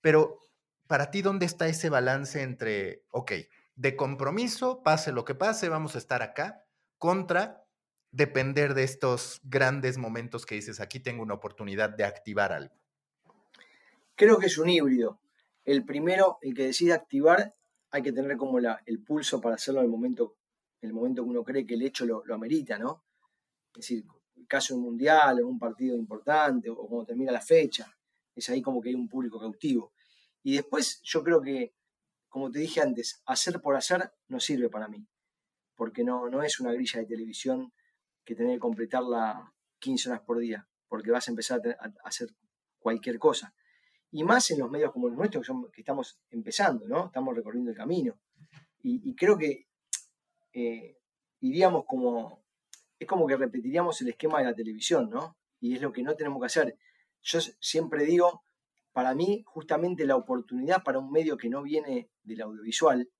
[0.00, 0.38] Pero
[0.86, 3.32] para ti, ¿dónde está ese balance entre, ok,
[3.76, 6.64] de compromiso, pase lo que pase, vamos a estar acá,
[6.98, 7.64] contra
[8.10, 12.74] depender de estos grandes momentos que dices, aquí tengo una oportunidad de activar algo?
[14.16, 15.20] Creo que es un híbrido.
[15.62, 17.54] El primero, el que decide activar,
[17.90, 20.38] hay que tener como el pulso para hacerlo en el momento,
[20.80, 23.04] en el momento que uno cree que el hecho lo, amerita, ¿no?
[23.74, 24.04] Es decir,
[24.34, 27.94] de un mundial, o un partido importante, o cuando termina la fecha,
[28.34, 29.92] es ahí como que hay un público cautivo.
[30.42, 31.74] Y después yo creo que,
[32.30, 35.06] como te dije antes, hacer por hacer no sirve para mí,
[35.74, 37.74] porque no, no es una grilla de televisión
[38.24, 42.30] que tener que completarla 15 horas por día, porque vas a empezar a hacer
[42.78, 43.54] cualquier cosa
[44.16, 47.06] y más en los medios como los nuestros, que, estamos empezando, ¿no?
[47.06, 48.18] Estamos recorriendo el camino.
[48.82, 49.66] Y, creo que
[50.54, 50.96] eh,
[51.40, 52.42] iríamos como,
[52.98, 55.36] es como que repetiríamos el esquema de la televisión, ¿no?
[55.60, 56.78] Y es lo que no tenemos que hacer.
[57.20, 58.42] Yo siempre digo,
[58.92, 63.10] para mí, justamente la oportunidad para un medio que no viene del audiovisual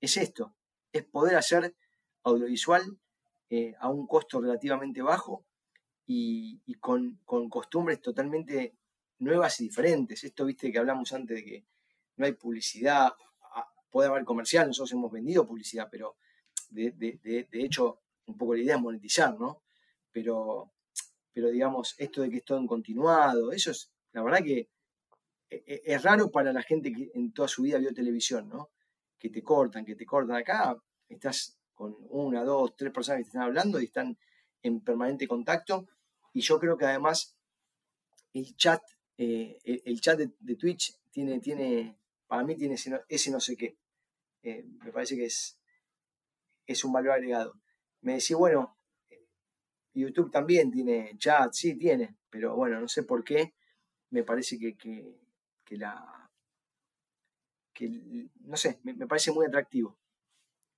[0.00, 0.54] es esto,
[0.92, 1.74] es poder hacer
[2.24, 2.98] audiovisual
[3.48, 5.46] eh, a un costo relativamente bajo
[6.06, 8.76] y, con, con, costumbres totalmente
[9.22, 10.24] nuevas y diferentes.
[10.24, 11.64] Esto, viste, que hablamos antes de que
[12.16, 13.12] no hay publicidad,
[13.90, 16.16] puede haber comercial, nosotros hemos vendido publicidad, pero
[16.70, 19.62] de, hecho, un poco la idea es monetizar, ¿no?
[20.10, 20.72] Pero,
[21.32, 24.70] pero digamos, esto de que es todo en continuado, eso es, la verdad que
[25.50, 28.70] e, e, es raro para la gente que en toda su vida vio televisión, ¿no?
[29.18, 30.76] Que te cortan, que te cortan acá,
[31.08, 34.16] estás con una, dos, tres personas que te están hablando y están
[34.62, 35.86] en permanente contacto.
[36.32, 37.36] Y yo creo que además
[38.32, 38.82] el chat,
[39.22, 43.76] eh, el, chat de, Twitch tiene, tiene, para mí tiene ese no, sé qué.
[44.42, 45.58] Eh, me parece que es,
[46.66, 47.60] es un valor agregado.
[48.00, 48.76] Me decía, bueno,
[49.94, 53.54] YouTube también tiene chat, sí tiene, pero bueno, no sé por qué.
[54.10, 56.30] Me parece que, que, la.
[57.72, 57.88] Que,
[58.40, 59.96] no sé, me parece muy atractivo.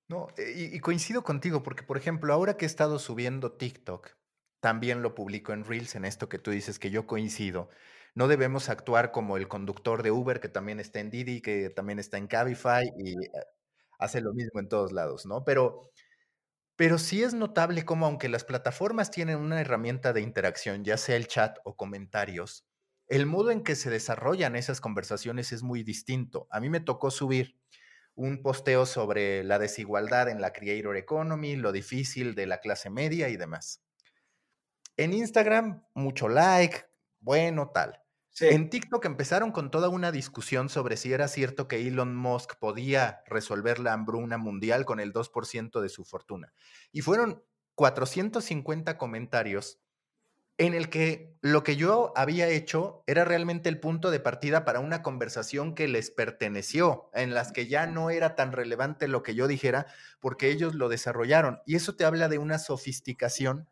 [0.07, 4.11] No, eh, y, coincido contigo, porque por ejemplo, ahora que he estado subiendo TikTok,
[4.59, 7.69] también lo publico en Reels, en esto que tú dices que yo coincido.
[8.15, 11.99] No debemos actuar como el conductor de Uber, que también está en Didi, que también
[11.99, 13.29] está en Cabify y eh,
[13.99, 15.43] hace lo mismo en todos lados, ¿no?
[15.43, 15.91] Pero,
[16.77, 21.17] pero sí es notable cómo, aunque las plataformas tienen una herramienta de interacción, ya sea
[21.17, 22.65] el chat o comentarios,
[23.07, 26.47] el modo en que se desarrollan esas conversaciones es muy distinto.
[26.51, 27.59] A mí me tocó subir
[28.15, 33.29] un posteo sobre la desigualdad en la creator economy, lo difícil de la clase media
[33.29, 33.83] y demás.
[34.97, 36.85] En Instagram, mucho like,
[37.19, 38.04] bueno, tal.
[38.41, 43.23] En TikTok empezaron con toda una discusión sobre si era cierto que Elon Musk podía
[43.27, 46.53] resolver la hambruna mundial con el 2% de su fortuna.
[46.91, 47.43] Y fueron
[47.75, 49.79] 450 comentarios
[50.57, 54.79] en el que lo que yo había hecho era realmente el punto de partida para
[54.79, 59.35] una conversación que les perteneció, en las que ya no era tan relevante lo que
[59.35, 59.85] yo dijera,
[60.21, 61.59] porque ellos lo desarrollaron.
[61.65, 63.67] Y eso te habla de una sofisticación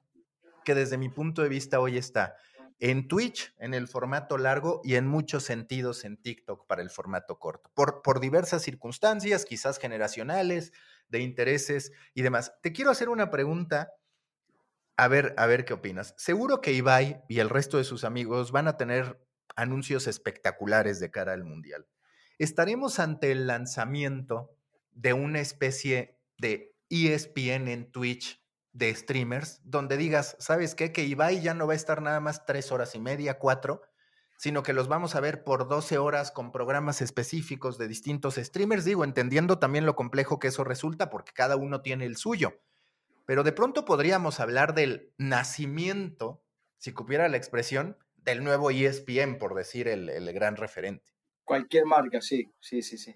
[0.66, 2.36] que desde mi punto de vista hoy está
[2.84, 7.40] en Twitch, en el formato largo y en muchos sentidos en TikTok para el formato
[7.40, 10.74] corto, por, por diversas circunstancias, quizás generacionales,
[11.08, 12.52] de intereses y demás.
[12.62, 13.94] Te quiero hacer una pregunta
[14.98, 16.14] a ver, a ver qué opinas.
[16.18, 19.18] Seguro que Ibai y el resto de sus amigos van a tener
[19.56, 21.88] anuncios espectaculares de cara al Mundial.
[22.38, 24.58] ¿Estaremos ante el lanzamiento
[24.92, 28.43] de una especie de ESPN en Twitch
[28.74, 30.92] de streamers, donde digas, ¿sabes qué?
[30.92, 33.82] Que Ibai ya no va a estar nada más tres horas y media, cuatro,
[34.38, 38.84] sino que los vamos a ver por 12 horas con programas específicos de distintos streamers,
[38.84, 42.60] digo, entendiendo también lo complejo que eso resulta, porque cada uno tiene el suyo
[43.26, 46.44] pero de pronto podríamos hablar del nacimiento,
[46.78, 51.12] si cupiera la expresión, del nuevo ESPN, por decir el, gran referente.
[51.44, 53.16] Cualquier marca, sí, sí, sí, sí.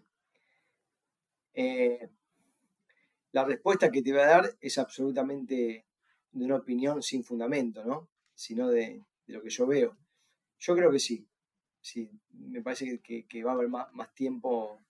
[1.53, 2.09] Eh,
[3.31, 5.85] la respuesta que te voy a dar es absolutamente
[6.31, 8.09] de una opinión sin fundamento, ¿no?
[8.33, 9.97] Sino de, lo que yo veo.
[10.59, 11.27] Yo creo que sí.
[11.81, 14.81] Sí, me parece que, va a haber más, más, tiempo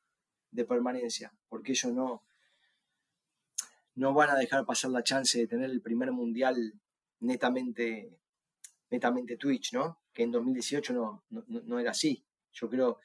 [0.52, 2.24] de permanencia, porque ellos no,
[3.96, 6.74] no van a dejar pasar la chance de tener el primer mundial
[7.20, 8.18] netamente,
[8.90, 10.02] netamente Twitch, ¿no?
[10.12, 12.26] Que en 2018 no, no, era así.
[12.52, 13.00] Yo creo,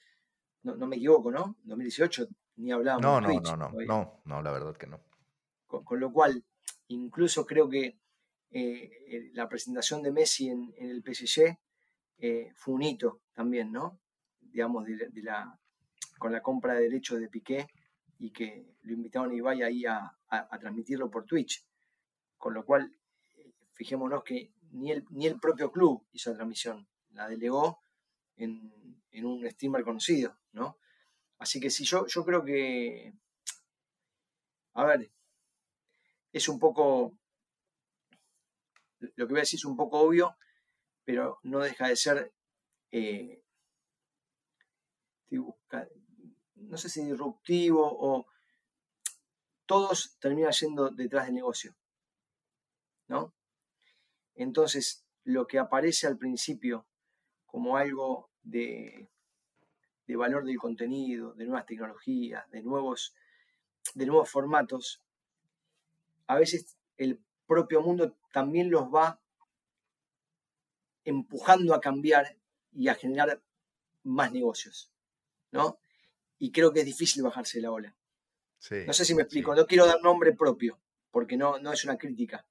[0.62, 1.56] no, me equivoco, ¿no?
[1.62, 3.50] En 2018 ni hablábamos no, de Twitch.
[3.50, 5.00] No, no, no, no, no, la verdad que no.
[5.80, 6.44] Con, lo cual,
[6.88, 7.98] incluso creo que
[8.50, 11.56] eh, la presentación de Messi en, el PSG
[12.18, 13.98] eh, fue un hito también, ¿no?
[14.40, 15.58] Digamos, de, la,
[16.18, 17.66] con la compra de derechos de Piqué
[18.18, 20.16] y que lo invitaron a Ibai ahí a,
[20.60, 21.66] transmitirlo por Twitch.
[22.36, 22.94] Con lo cual,
[23.36, 27.82] eh, fijémonos que ni el, ni el propio club hizo la transmisión, la delegó
[28.36, 28.72] en,
[29.24, 30.78] un streamer conocido, ¿no?
[31.38, 33.12] Así que sí, yo, yo creo que,
[34.74, 35.10] a ver,
[36.32, 37.18] es un poco,
[38.98, 40.36] lo que voy a decir es un poco obvio,
[41.04, 42.32] pero no deja de ser,
[42.90, 43.42] eh,
[45.30, 48.26] no sé si disruptivo o
[49.66, 51.76] todos terminan yendo detrás del negocio.
[53.08, 53.34] ¿No?
[54.34, 56.86] Entonces, lo que aparece al principio
[57.44, 59.10] como algo de,
[60.06, 63.14] de valor del contenido, de nuevas tecnologías, de nuevos,
[63.94, 65.02] de nuevos formatos,
[66.32, 69.20] a veces el propio mundo también los va
[71.04, 72.36] empujando a cambiar
[72.72, 73.42] y a generar
[74.04, 74.92] más negocios,
[75.50, 75.78] ¿no?
[76.42, 77.96] y creo que es difícil bajarse de la ola.
[78.84, 80.76] no sé si me explico, no quiero dar nombre propio,
[81.12, 82.44] porque no, no es una crítica,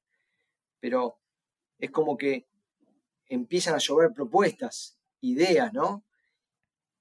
[0.80, 1.20] pero
[1.78, 2.48] es como que
[3.26, 6.06] empiezan a llover propuestas, ideas, ¿no?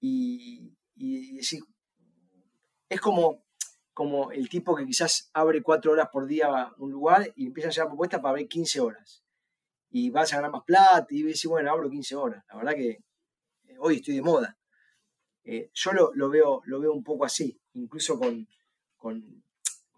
[0.00, 1.62] Y, decir,
[2.88, 3.44] es como,
[4.00, 7.70] como el tipo que quizás abre cuatro horas por día un lugar y empieza a
[7.70, 9.22] llevar propuestas para abrir 15 horas.
[9.90, 12.42] Y vas a ganar más plata y dice, bueno, abro 15 horas.
[12.48, 13.04] La verdad que
[13.78, 14.56] hoy estoy de moda.
[15.44, 18.48] Eh, yo lo, veo, lo veo un poco así, incluso con,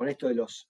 [0.08, 0.68] esto de los,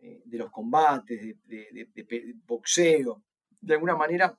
[0.00, 3.24] eh, de los combates, de, boxeo.
[3.58, 4.38] De alguna manera,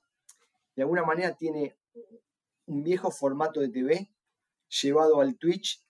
[0.76, 1.76] de alguna manera tiene
[2.66, 4.12] un viejo formato de TV
[4.68, 5.84] llevado al Twitch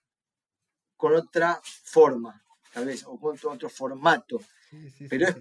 [1.03, 2.41] con otra forma,
[2.71, 4.39] tal vez, o con otro, formato.
[5.09, 5.35] pero es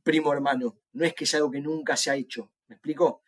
[0.00, 3.22] primo hermano, no es que es algo que nunca se ha hecho, ¿me explico?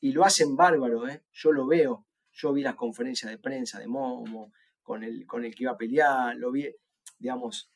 [0.00, 1.22] Y lo hacen bárbaro, ¿eh?
[1.32, 4.52] yo lo veo, yo vi las conferencias de prensa de Momo,
[4.82, 6.74] con el, con el que iba a pelear, lo vi,
[7.16, 7.70] digamos,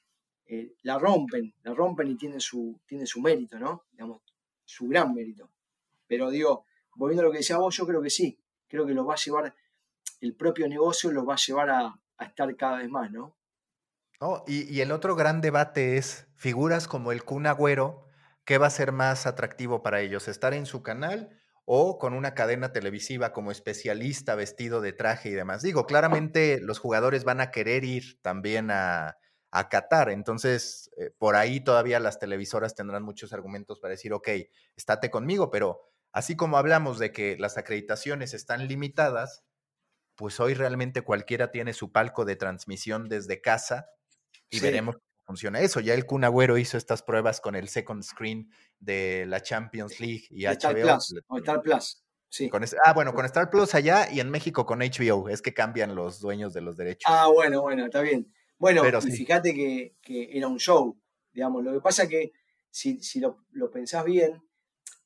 [0.46, 3.84] eh, la rompen, la rompen y tienen su, tiene su mérito, ¿no?
[3.92, 4.22] Digamos,
[4.64, 5.52] su gran mérito.
[6.08, 6.64] Pero digo,
[6.96, 9.18] volviendo a lo que decía vos, yo creo que sí, creo que lo va a
[9.24, 9.54] llevar,
[10.20, 13.36] el propio negocio los va a llevar a, estar cada vez más, ¿no?
[14.46, 18.06] Y, y, el otro gran debate es figuras como el Kun Agüero,
[18.44, 20.28] ¿qué va a ser más atractivo para ellos?
[20.28, 25.32] ¿Estar en su canal o con una cadena televisiva como especialista vestido de traje y
[25.32, 25.62] demás?
[25.62, 29.16] Digo, claramente los jugadores van a querer ir también a,
[29.50, 34.28] a Qatar, entonces eh, por ahí todavía las televisoras tendrán muchos argumentos para decir, ok,
[34.76, 39.44] estate conmigo, pero Así como hablamos de que las acreditaciones están limitadas,
[40.20, 43.86] pues hoy realmente cualquiera tiene su palco de transmisión desde casa
[44.50, 45.80] y veremos cómo funciona eso.
[45.80, 48.50] Ya el Kun Agüero hizo estas pruebas con el second screen
[48.80, 50.82] de la Champions League y Star HBO.
[50.82, 52.04] Plus, Star Plus.
[52.28, 52.50] Sí.
[52.84, 55.30] ah, bueno, con Star Plus allá y en México con HBO.
[55.30, 57.10] Es que cambian los dueños de los derechos.
[57.10, 58.30] Ah, bueno, bueno, está bien.
[58.58, 59.96] Bueno, y fíjate que,
[60.36, 61.00] era un show,
[61.32, 61.64] digamos.
[61.64, 62.32] Lo que pasa que
[62.68, 64.42] si, si lo, lo pensás bien,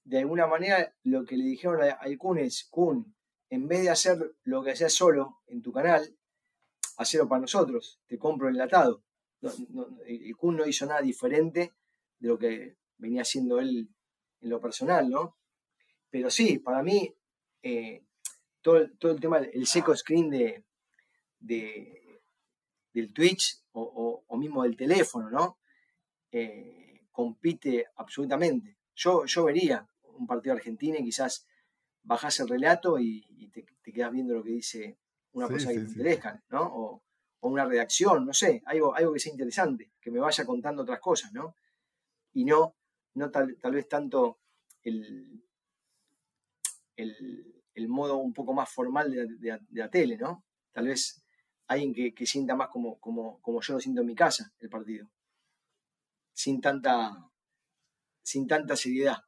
[0.02, 3.14] de alguna manera lo que le dijeron al Kun es, Kun,
[3.51, 6.16] en vez de hacer lo que hacías solo en tu canal,
[6.97, 9.03] hacerlo para nosotros, te compro enlatado.
[10.07, 11.74] el Kun no hizo nada diferente
[12.18, 13.88] de lo que venía haciendo él
[14.40, 15.36] en lo personal, ¿no?
[16.11, 17.12] Pero sí, para mí,
[17.62, 18.05] eh,
[18.61, 20.64] todo, todo el tema, el seco screen de,
[21.40, 25.59] del Twitch o, mismo del teléfono, ¿no?
[26.30, 28.78] Eh, compite absolutamente.
[28.95, 31.47] Yo, yo vería un partido de Argentina y quizás
[32.05, 34.98] bajás el relato y, te, quedas viendo lo que dice
[35.32, 36.62] una persona que te interesa, ¿no?
[36.62, 37.02] O,
[37.40, 41.30] una redacción, no sé, algo, algo que sea interesante, que me vaya contando otras cosas,
[41.34, 41.55] ¿no?
[42.32, 42.74] Y no,
[43.14, 44.38] no tal, vez tanto
[44.82, 45.44] el,
[46.96, 50.42] el, modo un poco más formal de, la tele, ¿no?
[50.72, 51.22] Tal vez
[51.66, 54.70] alguien que, que, sienta más como, como, como yo lo siento en mi casa, el
[54.70, 55.11] partido.
[56.32, 57.30] Sin tanta,
[58.22, 59.18] sin tanta seriedad.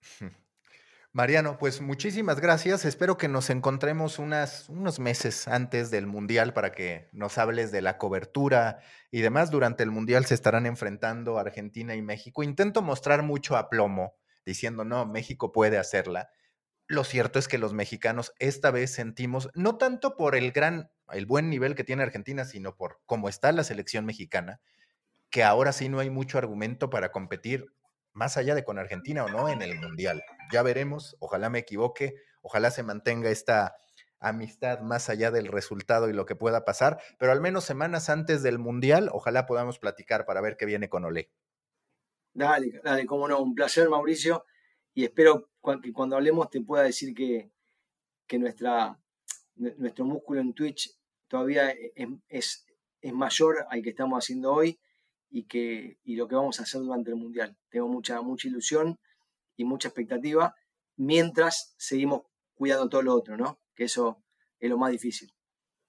[1.12, 2.84] Mariano, pues muchísimas gracias.
[2.84, 7.98] Espero que nos encontremos unos meses antes del Mundial para que nos hables de la
[7.98, 8.78] cobertura
[9.10, 9.50] y demás.
[9.50, 12.44] Durante el Mundial se estarán enfrentando Argentina y México.
[12.44, 14.14] Intento mostrar mucho aplomo,
[14.46, 16.30] diciendo, no, México puede hacerla.
[16.86, 21.26] Lo cierto es que los mexicanos esta vez sentimos, no tanto por el gran, el
[21.26, 24.60] buen nivel que tiene Argentina, sino por cómo está la selección mexicana,
[25.28, 27.66] que ahora sí no hay mucho argumento para competir
[28.12, 30.22] más allá de con Argentina o no en el Mundial.
[30.52, 33.76] Ya veremos, ojalá me equivoque, ojalá se mantenga esta
[34.18, 38.42] amistad más allá del resultado y lo que pueda pasar, pero al menos semanas antes
[38.42, 41.30] del Mundial, ojalá podamos platicar para ver qué viene con Olé.
[42.32, 44.44] Dale, dale, cómo no, un placer Mauricio
[44.94, 45.50] y espero
[45.82, 47.50] que cuando hablemos te pueda decir que,
[48.26, 49.00] que nuestra,
[49.56, 50.96] nuestro músculo en Twitch
[51.26, 52.66] todavía e, em, es,
[53.00, 54.78] es mayor al que estamos haciendo hoy
[55.30, 57.56] y, que, y lo que vamos a hacer durante el Mundial.
[57.68, 58.98] Tengo mucha, mucha ilusión
[59.60, 60.54] y mucha expectativa
[60.96, 62.22] mientras seguimos
[62.54, 63.60] cuidando todo lo otro, ¿no?
[63.74, 64.24] Que eso
[64.58, 65.30] es lo más difícil.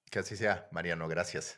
[0.09, 1.57] Que así sea, Mariano, gracias.